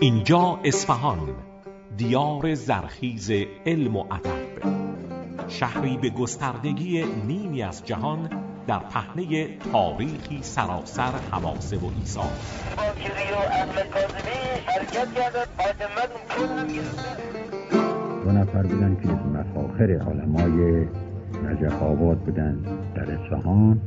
اینجا 0.00 0.60
اصفهان 0.64 1.28
دیار 1.96 2.54
زرخیز 2.54 3.30
علم 3.66 3.96
و 3.96 4.04
ادب. 4.14 4.42
شهری 5.48 5.96
به 5.96 6.10
گستردگی 6.10 7.04
نیمی 7.26 7.62
از 7.62 7.86
جهان 7.86 8.30
در 8.66 8.78
پهنه 8.78 9.58
تاریخی 9.72 10.38
سراسر 10.42 11.12
حماسه 11.30 11.76
و 11.76 11.90
ایثار. 12.00 12.32
دو 18.32 18.38
نفر 18.38 18.62
بودن 18.62 18.96
که 19.02 19.08
از 19.12 19.18
مفاخر 19.26 19.84
علمای 19.84 20.86
نجف 21.44 21.82
آباد 21.82 22.18
بودن. 22.18 22.58
در 22.94 23.10
اصفهان 23.10 23.80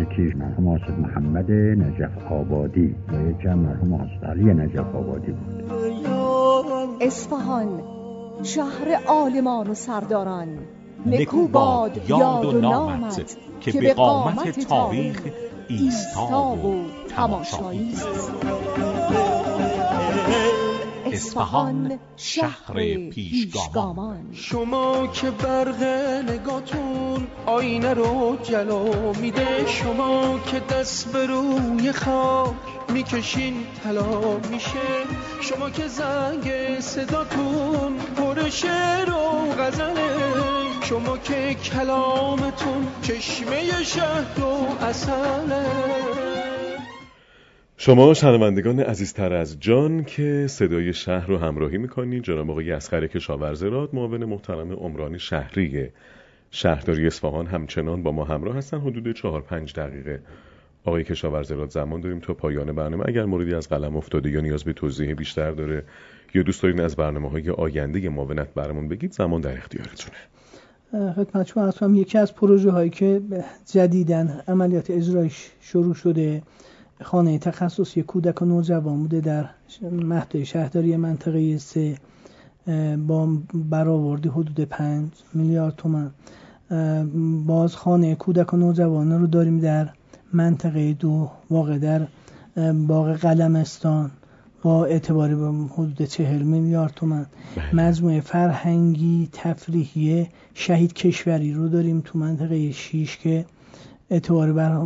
یکی 0.00 0.22
مرحوم 0.22 0.68
آسد 0.68 0.98
محمد 0.98 1.50
نجف 1.50 2.32
آبادی 2.32 2.94
و 3.08 3.30
یکی 3.30 3.48
هم 3.48 3.58
مرحوم 3.58 3.92
آسد 3.92 4.24
علی 4.24 4.44
نجف 4.44 4.94
آبادی 4.94 5.32
بود. 5.32 5.72
اصفهان 7.00 7.68
شهر 8.42 8.98
عالمان 9.08 9.70
و 9.70 9.74
سرداران. 9.74 10.48
نکو 11.06 11.48
باد 11.48 12.00
یاد 12.08 12.44
و 12.44 12.60
نامت 12.60 13.36
که 13.60 13.80
به 13.80 13.94
قامت 13.94 14.60
تاریخ 14.68 15.22
ایستاب 15.68 16.64
و 16.64 16.84
تماشایی 17.08 17.92
است. 17.92 18.08
اصفهان 21.12 21.98
شهر 22.16 22.74
پیشگامان. 23.10 24.28
شما 24.32 25.06
که 25.06 25.30
برق 25.30 25.82
نگاتون 26.28 27.26
آینه 27.46 27.94
رو 27.94 28.36
جلو 28.42 29.12
میده 29.20 29.66
شما 29.66 30.38
که 30.46 30.60
دست 30.60 31.12
به 31.12 31.26
روی 31.26 31.92
خاک 31.92 32.54
می‌کشین 32.88 33.54
طلا 33.84 34.38
میشه 34.50 34.90
شما 35.40 35.70
که 35.70 35.88
زنگ 35.88 36.80
صداتون 36.80 37.98
پر 38.16 38.48
شعر 38.50 39.10
و 39.10 39.52
غزله 39.58 40.20
شما 40.82 41.18
که 41.18 41.54
کلامتون 41.54 42.86
چشمه 43.02 43.84
شهد 43.84 44.38
و 44.38 44.84
اصله. 44.84 46.29
شما 47.82 48.14
شنوندگان 48.14 48.80
عزیزتر 48.80 49.32
از 49.32 49.60
جان 49.60 50.04
که 50.04 50.46
صدای 50.48 50.92
شهر 50.92 51.26
رو 51.26 51.38
همراهی 51.38 51.78
می‌کنید 51.78 52.22
جناب 52.22 52.50
آقای 52.50 52.72
اسخر 52.72 53.06
کشاورز 53.06 53.62
راد 53.62 53.94
معاون 53.94 54.24
محترم 54.24 54.72
عمران 54.72 55.18
شهری 55.18 55.88
شهرداری 56.50 57.06
اصفهان 57.06 57.46
همچنان 57.46 58.02
با 58.02 58.12
ما 58.12 58.24
همراه 58.24 58.56
هستن. 58.56 58.80
حدود 58.80 59.16
چهار 59.16 59.40
پنج 59.40 59.74
دقیقه 59.74 60.20
آقای 60.84 61.04
کشاورز 61.04 61.52
راد 61.52 61.70
زمان 61.70 62.00
داریم 62.00 62.18
تا 62.18 62.34
پایان 62.34 62.72
برنامه. 62.72 63.08
اگر 63.08 63.24
موردی 63.24 63.54
از 63.54 63.68
قلم 63.68 63.96
افتاده 63.96 64.30
یا 64.30 64.40
نیاز 64.40 64.64
به 64.64 64.72
توضیح 64.72 65.14
بیشتر 65.14 65.50
داره 65.50 65.84
یا 66.34 66.42
دوست 66.42 66.62
دارین 66.62 66.80
از 66.80 66.96
برنامه 66.96 67.30
های 67.30 67.50
آینده 67.50 68.08
معاونت 68.08 68.54
برامون 68.54 68.88
بگید 68.88 69.12
زمان 69.12 69.40
در 69.40 69.56
اختیارتونه. 69.56 70.16
خدمت 71.12 71.46
شما 71.46 71.96
یکی 71.96 72.18
از 72.18 72.34
پروژه 72.34 72.70
هایی 72.70 72.90
که 72.90 73.20
جدیدن 73.72 74.40
عملیات 74.48 74.90
اجرایش 74.90 75.50
شروع 75.60 75.94
شده 75.94 76.42
خانه 77.02 77.38
تخصصی 77.38 78.02
کودک 78.02 78.42
و 78.42 78.44
نوجوان 78.44 78.98
بوده 78.98 79.20
در 79.20 79.48
مهد 79.92 80.42
شهرداری 80.42 80.96
منطقه 80.96 81.58
سه 81.58 81.98
با 83.06 83.28
برآوردی 83.54 84.28
حدود 84.28 84.60
5 84.60 85.08
میلیارد 85.34 85.76
تومن 85.76 86.10
اه، 86.70 87.04
باز 87.46 87.76
خانه 87.76 88.14
کودک 88.14 88.54
و 88.54 88.56
نوجوان 88.56 89.20
رو 89.20 89.26
داریم 89.26 89.58
در 89.58 89.88
منطقه 90.32 90.92
دو 90.92 91.30
واقع 91.50 91.78
در 91.78 92.06
باغ 92.86 93.12
قلمستان 93.12 94.10
با 94.62 94.84
اعتبار 94.84 95.34
به 95.34 95.68
حدود 95.74 96.02
چهل 96.02 96.42
میلیارد 96.42 96.92
تومن 96.96 97.26
مجموعه 97.72 98.20
فرهنگی 98.20 99.28
تفریحی 99.32 100.26
شهید 100.54 100.92
کشوری 100.92 101.52
رو 101.52 101.68
داریم 101.68 102.02
تو 102.04 102.18
منطقه 102.18 102.72
شیش 102.72 103.16
که 103.16 103.44
اعتبار 104.10 104.52
بر 104.52 104.80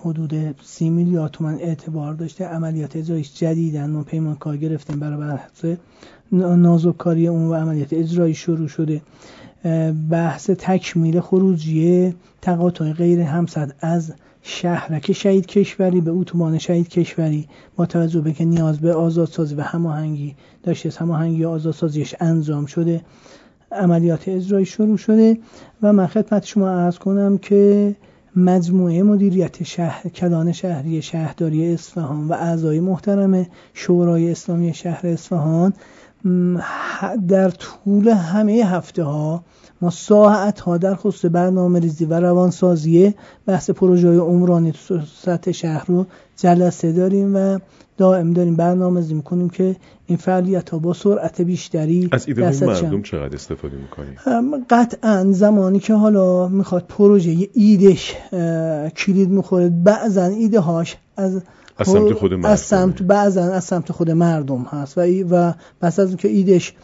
حدود 0.00 0.60
سی 0.62 0.90
میلیارد 0.90 1.30
تومن 1.30 1.54
اعتبار 1.54 2.14
داشته. 2.14 2.44
عملیات 2.44 2.96
اجرایش 2.96 3.34
جدیدن 3.34 3.90
ما 3.90 4.02
پیمانکار 4.02 4.56
گرفتیم 4.56 5.00
برای 5.00 5.18
بحث 5.18 5.64
نازوکاری 6.32 7.28
اون 7.28 7.46
و 7.46 7.54
عملیات 7.54 7.92
اجرایی 7.92 8.34
شروع 8.34 8.68
شده. 8.68 9.02
بحث 10.10 10.50
تکمیل 10.50 11.20
خروجی 11.20 12.14
تقاطع 12.42 12.92
غیر 12.92 13.20
همسد 13.20 13.74
از 13.80 14.12
شهرک 14.42 15.12
شهید 15.12 15.46
کشوری 15.46 16.00
به 16.00 16.10
اتوبان 16.10 16.58
شهید 16.58 16.88
کشوری 16.88 17.48
با 17.76 17.86
توجه 17.86 18.20
به 18.20 18.32
که 18.32 18.44
نیاز 18.44 18.78
به 18.78 18.94
آزادسازی 18.94 19.54
و 19.54 19.60
هماهنگی 19.60 20.34
داشته. 20.62 20.90
هماهنگی 20.98 21.44
آزادسازیش 21.44 22.14
انجام 22.20 22.66
شده. 22.66 23.00
عملیات 23.72 24.28
اجرایی 24.28 24.66
شروع 24.66 24.96
شده. 24.96 25.38
و 25.82 25.92
من 25.92 26.06
خدمت 26.06 26.44
شما 26.44 26.68
عرض 26.68 26.98
کنم 26.98 27.38
که 27.38 27.94
مجموعه 28.36 29.02
مدیریت 29.02 29.62
شهر 29.62 30.08
کلان 30.08 30.52
شهری 30.52 31.02
شهرداری 31.02 31.74
اصفهان 31.74 32.28
و 32.28 32.32
اعضای 32.32 32.80
محترم 32.80 33.46
شورای 33.74 34.30
اسلامی 34.30 34.74
شهر 34.74 35.06
اصفهان 35.06 35.72
در 37.28 37.50
طول 37.50 38.08
همه 38.08 38.52
هفته 38.52 39.02
ها 39.02 39.44
ما 39.80 39.90
ساعت 39.90 40.60
ها 40.60 40.78
در 40.78 40.94
خصوص 40.94 41.30
برنامه 41.32 41.80
ریزی 41.80 42.04
و 42.04 42.20
روانسازی 42.20 43.14
بحث 43.46 43.70
پروژه 43.70 44.08
های 44.08 44.16
عمرانی 44.16 44.72
تو 44.72 45.00
سطح 45.22 45.52
شهر 45.52 45.84
رو 45.86 46.06
جلسه 46.36 46.92
داریم 46.92 47.36
و 47.36 47.58
دائم 47.96 48.32
داریم 48.32 48.56
برنامه 48.56 49.00
ریزی 49.00 49.14
می‌کنیم 49.14 49.48
که 49.48 49.76
این 50.06 50.18
فعالیت 50.18 50.70
ها 50.70 50.78
با 50.78 50.92
سرعت 50.92 51.40
بیشتری 51.40 52.08
از 52.12 52.28
ایده 52.28 52.64
مردم 52.66 53.02
چقدر 53.02 53.34
استفاده 53.34 53.76
می‌کنیم؟ 53.76 54.16
قطعا 54.70 55.26
زمانی 55.30 55.78
که 55.78 55.94
حالا 55.94 56.48
می‌خواد 56.48 56.84
پروژه 56.88 57.48
ایدش 57.54 58.14
کلید 58.96 59.30
می‌خوره 59.30 59.68
بعضا 59.68 60.24
ایده 60.24 60.60
هاش 60.60 60.96
از 61.16 61.42
از 61.78 61.88
سمت 61.88 62.12
خود 62.12 62.34
مردم. 62.34 62.48
از 62.48 62.60
سمت 62.60 63.02
بعضا 63.02 63.42
از 63.42 63.64
سمت 63.64 63.92
خود 63.92 64.10
مردم 64.10 64.62
هست. 64.62 64.98
و 64.98 65.00
و 65.30 65.52
پس 65.80 65.98
از 65.98 66.08
اینکه 66.08 66.28
ایدش 66.28 66.74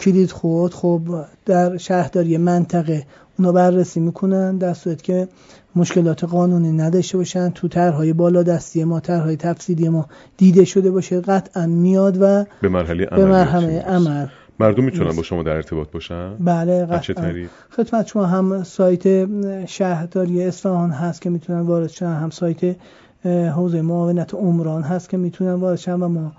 کلید 0.00 0.30
خود 0.30 0.74
خب 0.74 1.00
در 1.46 1.76
شهرداری 1.76 2.36
منطقه 2.36 3.06
اونا 3.38 3.52
بررسی 3.52 4.00
می‌کنن 4.00 4.58
در 4.58 4.74
صورت 4.74 5.02
که 5.02 5.28
مشکلات 5.76 6.24
قانونی 6.24 6.72
نداشته 6.72 7.18
باشن 7.18 7.50
تو 7.50 7.68
طرحهای 7.68 8.12
بالا 8.12 8.42
دستی 8.42 8.84
ما 8.84 9.00
طرحهای 9.00 9.36
تفصیلی 9.36 9.88
ما 9.88 10.06
دیده 10.36 10.64
شده 10.64 10.90
باشه 10.90 11.20
قطعا 11.20 11.66
میاد 11.66 12.22
و 12.22 12.44
به 12.62 12.68
مرحله 12.68 13.06
به 13.06 13.24
مرحله 13.24 13.80
عمل. 13.80 14.26
مردم 14.58 14.84
می‌تونن 14.84 15.16
با 15.16 15.22
شما 15.22 15.42
در 15.42 15.52
ارتباط 15.52 15.90
باشن؟ 15.90 16.36
بله 16.36 16.86
قطعا. 16.86 17.32
خدمت 17.70 18.06
شما 18.06 18.26
هم 18.26 18.62
سایت 18.62 19.28
شهرداری 19.66 20.44
اصفهان 20.44 20.90
هست 20.90 21.22
که 21.22 21.30
می‌تونن 21.30 21.60
وارد 21.60 21.90
شن 21.90 22.06
هم 22.06 22.30
سایت 22.30 22.76
حوزه 23.24 23.82
معاونت 23.82 24.34
عمران 24.34 24.82
هست 24.82 25.08
که 25.08 25.16
می‌تونن 25.16 25.52
وارد 25.52 25.78
شن 25.78 26.02
و 26.02 26.08
ما 26.08 26.32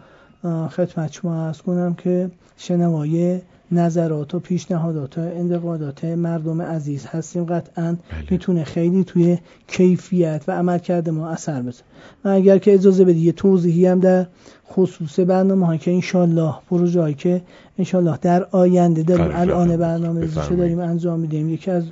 خدمت 0.67 1.11
شما 1.11 1.35
عرض 1.47 1.61
کنم 1.61 1.93
که 1.93 2.31
شنوای 2.57 3.39
نظرات 3.71 4.35
و 4.35 4.39
پیشنهادات 4.39 5.17
و 5.17 5.21
انتقادات 5.21 6.05
مردم 6.05 6.61
عزیز 6.61 7.05
هستیم. 7.05 7.45
قطعا 7.45 7.83
بله. 7.83 7.97
می‌تونه 8.31 8.63
خیلی 8.63 9.03
توی 9.03 9.37
کیفیت 9.67 10.43
و 10.47 10.51
عملکرد 10.51 11.09
ما 11.09 11.29
اثر 11.29 11.61
بذاره. 11.61 11.85
و 12.25 12.29
اگر 12.29 12.57
که 12.57 12.73
اجازه 12.73 13.05
بدی 13.05 13.19
یه 13.19 13.31
توضیحی 13.31 13.85
هم 13.85 13.99
در 13.99 14.25
خصوص 14.71 15.19
برنامه 15.19 15.65
هایی 15.65 15.79
که 15.79 15.91
انشالله 15.93 16.53
پروژه 16.69 17.01
هایی 17.01 17.15
که 17.15 17.41
انشالله 17.79 18.17
در 18.21 18.47
آینده 18.51 19.03
داریم. 19.03 19.31
الان 19.33 19.77
برنامه 19.77 20.21
ریزی 20.21 20.55
داریم 20.55 20.79
انجام 20.79 21.19
میدیم. 21.19 21.49
یکی 21.49 21.71
از 21.71 21.83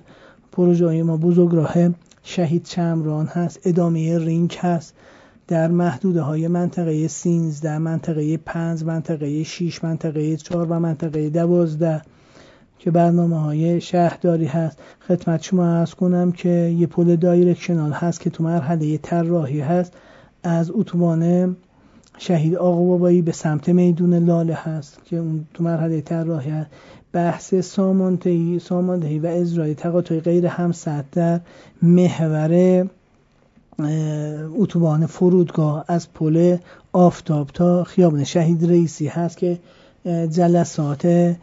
پروژه 0.52 0.86
های 0.86 1.04
ما 1.04 1.18
بزرگراه 1.18 1.74
شهید 2.24 2.63
چمران 2.63 3.26
هست 3.26 3.59
ادامه 3.65 4.19
رینگ 4.19 4.57
هست. 4.59 4.95
در 5.47 5.67
محدوده 5.67 6.21
های 6.21 6.47
منطقه 6.47 7.07
سینز 7.07 7.61
در 7.61 7.78
منطقه 7.78 8.38
پنج 8.38 8.84
منطقه 8.84 9.43
6 9.43 9.84
منطقه 9.84 10.38
4 10.38 10.67
و 10.69 10.80
منطقه 10.80 11.30
12 11.30 12.01
که 12.80 12.91
برنامه 12.91 13.39
های 13.39 13.82
شهرداری 13.82 14.45
هست. 14.45 14.80
خدمت 15.07 15.43
شما 15.43 15.65
ارز 15.65 15.93
کنم 15.93 16.32
که 16.32 16.49
یه 16.49 16.88
پل 16.88 17.15
دایرکشنال 17.15 17.91
هست 17.91 18.19
که 18.19 18.30
تو 18.30 18.43
مرحله 18.43 18.97
طراحی 18.97 19.61
هست. 19.61 19.93
از 20.43 20.71
اتوبان 20.71 21.55
شهید 22.17 22.55
آقا 22.55 22.84
بابایی 22.86 23.21
به 23.21 23.32
سمت 23.32 23.69
میدون 23.69 24.13
لاله 24.13 24.55
هست 24.55 25.05
که 25.05 25.17
اون 25.17 25.45
تو 25.53 25.63
مرحله 25.63 26.01
طراحی 26.01 26.51
هست. 26.51 26.69
بحث 27.14 27.55
ساماندهی 27.55 28.59
ساماندهی 28.59 29.20
و 29.20 29.28
اجرای 29.28 29.76
تقاطع 29.76 30.20
غیر 30.20 30.45
همسد 30.45 31.05
در 31.11 31.39
محور 31.82 32.86
اتوبان 34.59 35.05
فرودگاه 35.05 35.86
از 35.88 36.14
پل 36.14 36.57
آفتاب 36.93 37.47
تا 37.47 37.84
خیابان 37.84 38.24
شهید 38.24 38.66
رئیسی 38.66 39.07
هست 39.07 39.38
که 39.38 39.59
جلسات 40.05 41.36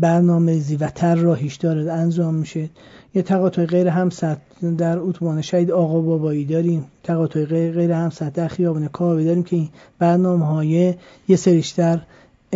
برنامه‌ریزی 0.00 0.76
و 0.76 0.88
طراحیش 0.94 1.54
داره 1.54 1.92
انجام 1.92 2.34
میشه. 2.34 2.70
یه 3.14 3.22
تقاطع 3.22 3.66
غیر 3.66 3.88
همسط 3.88 4.38
در 4.78 4.98
اتوبان 4.98 5.40
شهید 5.40 5.70
آقا 5.70 6.00
بابایی 6.00 6.44
داریم. 6.44 6.84
تقاطع 7.02 7.44
غیر 7.44 7.92
همسط 7.92 8.32
در 8.32 8.48
خیابان 8.48 8.88
کاوه 8.88 9.24
داریم 9.24 9.42
که 9.42 9.56
این 9.56 9.68
برنامه 9.98 10.46
های 10.46 10.94
یه 11.28 11.36
سریش 11.36 11.68
در 11.68 12.00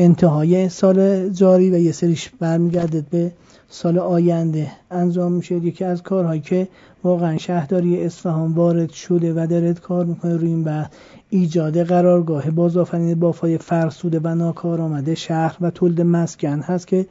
انتهای 0.01 0.68
سال 0.68 1.28
جاری 1.28 1.70
و 1.70 1.78
یه 1.78 1.92
سریش 1.92 2.30
برمیگرده 2.40 3.05
به 3.11 3.32
سال 3.68 3.99
آینده. 3.99 4.70
انجام 4.90 5.32
میشه 5.32 5.55
یکی 5.55 5.84
از 5.84 6.03
کارهایی 6.03 6.40
که 6.40 6.68
واقعا 7.05 7.38
شهرداری 7.38 8.05
اصفهان 8.05 8.53
وارد 8.53 8.90
شده 8.90 9.32
و 9.32 9.46
دارد 9.51 9.80
کار 9.80 10.05
می‌کنه 10.05 10.36
روی 10.36 10.49
این 10.49 10.64
بحث 10.64 10.86
ایجاد 11.30 11.82
قرارگاه 11.82 12.51
بازآفرینی 12.51 13.14
بافای 13.14 13.59
فرسوده 13.59 14.20
و 14.24 14.34
ناکارآمده 14.34 15.14
شهر 15.14 15.57
و 15.61 15.70
تولد 15.70 16.01
مسکن 16.01 16.61
هست 16.61 16.86
که 16.86 17.07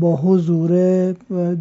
با 0.00 0.16
حضور 0.16 1.12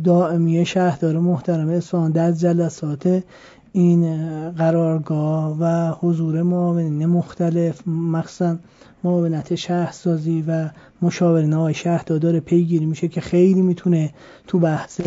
دائمی 0.04 0.66
شهردار 0.66 1.20
محترم 1.20 1.70
اصفهان 1.70 2.12
در 2.12 2.32
جلسات 2.32 3.24
این 3.72 4.52
قرارگاه 4.52 5.58
و 5.60 5.94
حضور 6.00 6.42
معاونین 6.42 7.06
مختلف 7.06 7.88
مخصوصا 7.88 8.58
معاونت 9.04 9.56
شهرسازی 9.56 10.44
و 10.48 10.70
مشاورین 11.02 11.54
های 11.54 11.74
شهردار 11.74 12.40
پیگیری 12.40 12.86
میشه 12.86 13.08
که 13.08 13.22
خیلی 13.22 13.62
می‌تونه 13.62 14.14
تو 14.48 14.60
بحث 14.60 15.02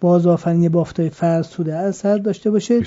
بازآفرینی 0.00 0.68
بافتای 0.68 1.10
فرسوده 1.10 1.76
اثر 1.76 2.18
داشته 2.18 2.50
باشه. 2.50 2.82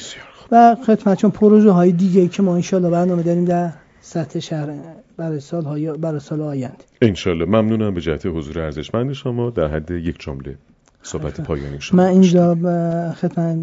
و 0.51 0.75
خدمت 0.85 1.17
چون 1.17 1.31
پروژه 1.31 1.71
های 1.71 1.91
دیگه 1.91 2.27
که 2.27 2.43
ما 2.43 2.55
انشالله 2.55 2.89
برنامه 2.89 3.23
داریم 3.23 3.45
در 3.45 3.71
سطح 4.01 4.39
شهر 4.39 4.73
برای 5.17 5.39
سال 5.39 5.63
های 5.63 5.91
برای 5.91 6.19
سال 6.19 6.41
آینده. 6.41 6.77
انشالله 7.01 7.45
ممنونم 7.45 7.93
به 7.93 8.01
جهت 8.01 8.25
حضور 8.25 8.59
ارزشمند 8.59 9.13
شما. 9.13 9.49
در 9.49 9.67
حد 9.67 9.91
یک 9.91 10.19
جمله. 10.19 10.57
صحبت 11.03 11.41
پایانی 11.41 11.77
شما 11.79 12.01
من 12.03 12.09
اینجا 12.09 12.55
خدمت 13.13 13.57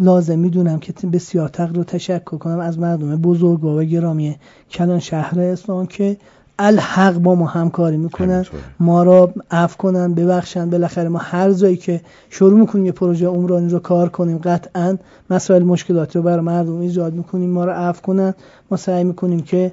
لازم 0.00 0.38
می‌دونم 0.38 0.78
که 0.78 0.92
بسیار 1.12 1.48
تقدیر 1.48 1.82
تشکر 1.82 2.36
کنم 2.36 2.58
از 2.58 2.78
مردم 2.78 3.16
بزرگ 3.16 3.64
و 3.64 3.84
گرامی 3.84 4.36
کلان 4.70 4.98
شهر 4.98 5.40
اصفهان 5.40 5.86
که 5.86 6.16
الحق 6.58 7.18
با 7.18 7.34
ما 7.34 7.46
همکاری 7.46 7.96
می‌کنن. 7.96 8.44
ما 8.80 9.02
را 9.02 9.32
عفو 9.50 9.76
کنن 9.76 10.14
ببخشن. 10.14 10.70
بالاخره 10.70 11.08
ما 11.08 11.18
هر 11.18 11.52
جایی 11.52 11.76
که 11.76 12.00
شروع 12.30 12.60
می‌کنیم 12.60 12.86
یه 12.86 12.92
پروژه 12.92 13.26
عمرانی 13.26 13.68
رو 13.68 13.78
کار 13.78 14.08
کنیم 14.08 14.38
قطعا 14.38 14.98
مسائل 15.30 15.62
مشکلاتی 15.62 16.18
رو 16.18 16.24
برای 16.24 16.44
مردم 16.44 16.80
ایجاد 16.80 17.14
می‌کنیم 17.14 17.50
ما 17.50 17.64
را 17.64 17.74
عفو 17.74 18.02
کنن. 18.02 18.34
ما 18.70 18.76
سعی 18.76 19.04
می‌کنیم 19.04 19.40
که 19.40 19.72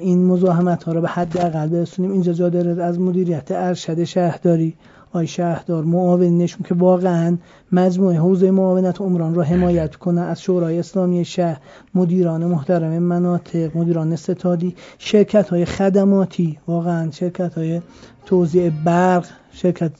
این 0.00 0.24
مزاحمت 0.24 0.84
ها 0.84 0.92
رو 0.92 1.00
به 1.00 1.08
حد 1.08 1.38
اقل 1.38 1.68
برسونیم. 1.68 2.12
اینجا 2.12 2.32
جا 2.32 2.48
داره 2.48 2.82
از 2.82 3.00
مدیریت 3.00 3.50
ارشد 3.50 4.04
شهرداری 4.04 4.74
آی 5.16 5.26
شهردار 5.26 5.84
نشون 5.84 6.66
که 6.68 6.74
واقعا 6.74 7.36
مجموعه 7.72 8.18
حوزه 8.18 8.50
معاونت 8.50 9.00
عمران 9.00 9.34
را 9.34 9.42
حمایت 9.42 9.96
کنه 9.96 10.20
از 10.20 10.42
شورای 10.42 10.78
اسلامی 10.78 11.24
شهر 11.24 11.60
مدیران 11.94 12.44
محترم 12.44 12.98
مناطق 12.98 13.76
مدیران 13.76 14.16
ستادی 14.16 14.74
شرکت 14.98 15.48
های 15.48 15.64
خدماتی 15.64 16.58
واقعا 16.66 17.10
شرکت 17.10 17.54
های 17.54 17.82
توزیع 18.26 18.70
برق 18.84 19.26
شرکت 19.52 19.92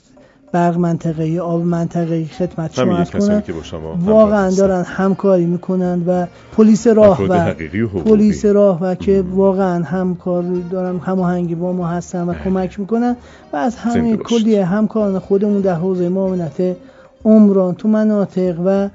برق 0.52 0.78
منطقه 0.78 1.40
آب 1.40 1.64
منطقه 1.64 2.24
خدمت 2.24 2.72
شما 2.72 3.04
کنن 3.04 3.42
واقعا 4.04 4.50
دارن 4.50 4.82
همکاری 4.82 5.46
می‌کنن 5.46 6.02
و 6.06 6.26
پلیس 6.52 6.86
راه 6.86 7.22
و 7.28 7.54
پلیس 8.04 8.44
راه 8.44 8.80
و 8.80 8.94
که 8.94 9.24
واقعا 9.34 9.84
همکار 9.84 10.44
دارن 10.70 10.98
هماهنگی 10.98 11.54
با 11.54 11.72
ما 11.72 11.86
هستن 11.86 12.28
و. 12.28 12.34
کمک 12.44 12.80
می‌کنن 12.80 13.16
و 13.52 13.56
از 13.56 13.76
همه 13.76 14.16
کلیه 14.16 14.64
همکاران 14.64 15.18
خودمون 15.18 15.60
در 15.60 15.74
حوزه 15.74 16.08
معاونت 16.08 16.76
عمران 17.24 17.74
تو 17.74 17.88
مناطق 17.88 18.56
و 18.64 18.88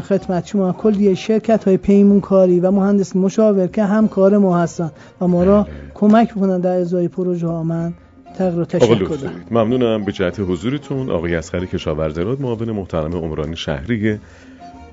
خدمت 0.00 0.46
شما 0.46 0.72
کلیه 0.72 1.14
شرکت 1.14 1.64
های 1.64 1.76
پیمون 1.76 2.20
کاری 2.20 2.60
و 2.60 2.70
مهندس 2.70 3.16
مشاور 3.16 3.66
که 3.66 3.84
همکار 3.84 4.38
ما 4.38 4.58
هستن 4.58 4.90
و 5.20 5.28
ما 5.28 5.44
را. 5.44 5.66
کمک 5.94 6.36
می‌کنن 6.36 6.60
در 6.60 6.80
ازای 6.80 7.08
پروژه 7.08 7.46
ها 7.46 7.62
من 7.62 7.92
تشکر 8.38 9.30
ممنونم. 9.50 10.04
به 10.04 10.12
جهت 10.12 10.40
حضورتون 10.40 11.10
آقای 11.10 11.34
اسخر 11.34 11.66
کشاورزراد 11.66 12.40
معاون 12.40 12.70
محترم 12.70 13.12
عمرانی 13.12 13.56
شهری 13.56 14.18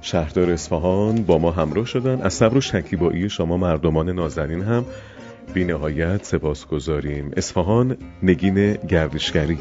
شهردار 0.02 0.52
اصفهان 0.52 1.16
با 1.16 1.38
ما 1.38 1.52
همراه 1.52 1.86
شدن. 1.86 2.22
از 2.22 2.34
صبر 2.34 2.58
و 2.58 2.62
شکیبایی 2.62 3.30
شما 3.30 3.58
مردمان 3.58 4.10
نازنین 4.10 4.62
هم 4.62 4.86
بی 5.54 5.66
نهایت 5.66 6.24
سپاس 6.24 6.68
گذاریم 6.68 7.32
اصفهان 7.38 7.98
نگین 8.24 8.74
گردشگری 8.74 9.58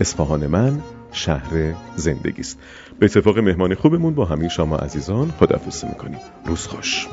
اصفهان 0.00 0.46
من 0.46 0.78
شهر 1.12 1.74
زندگی 1.96 2.40
است. 2.40 2.58
به 2.98 3.06
اتفاق 3.06 3.38
مهمان 3.38 3.74
خوبمون 3.74 4.14
با 4.14 4.24
همین 4.24 4.48
شما 4.48 4.76
عزیزان 4.76 5.30
خدافزی 5.40 5.86
می‌کنیم. 5.86 6.18
روز 6.46 6.66
خوش. 6.66 7.06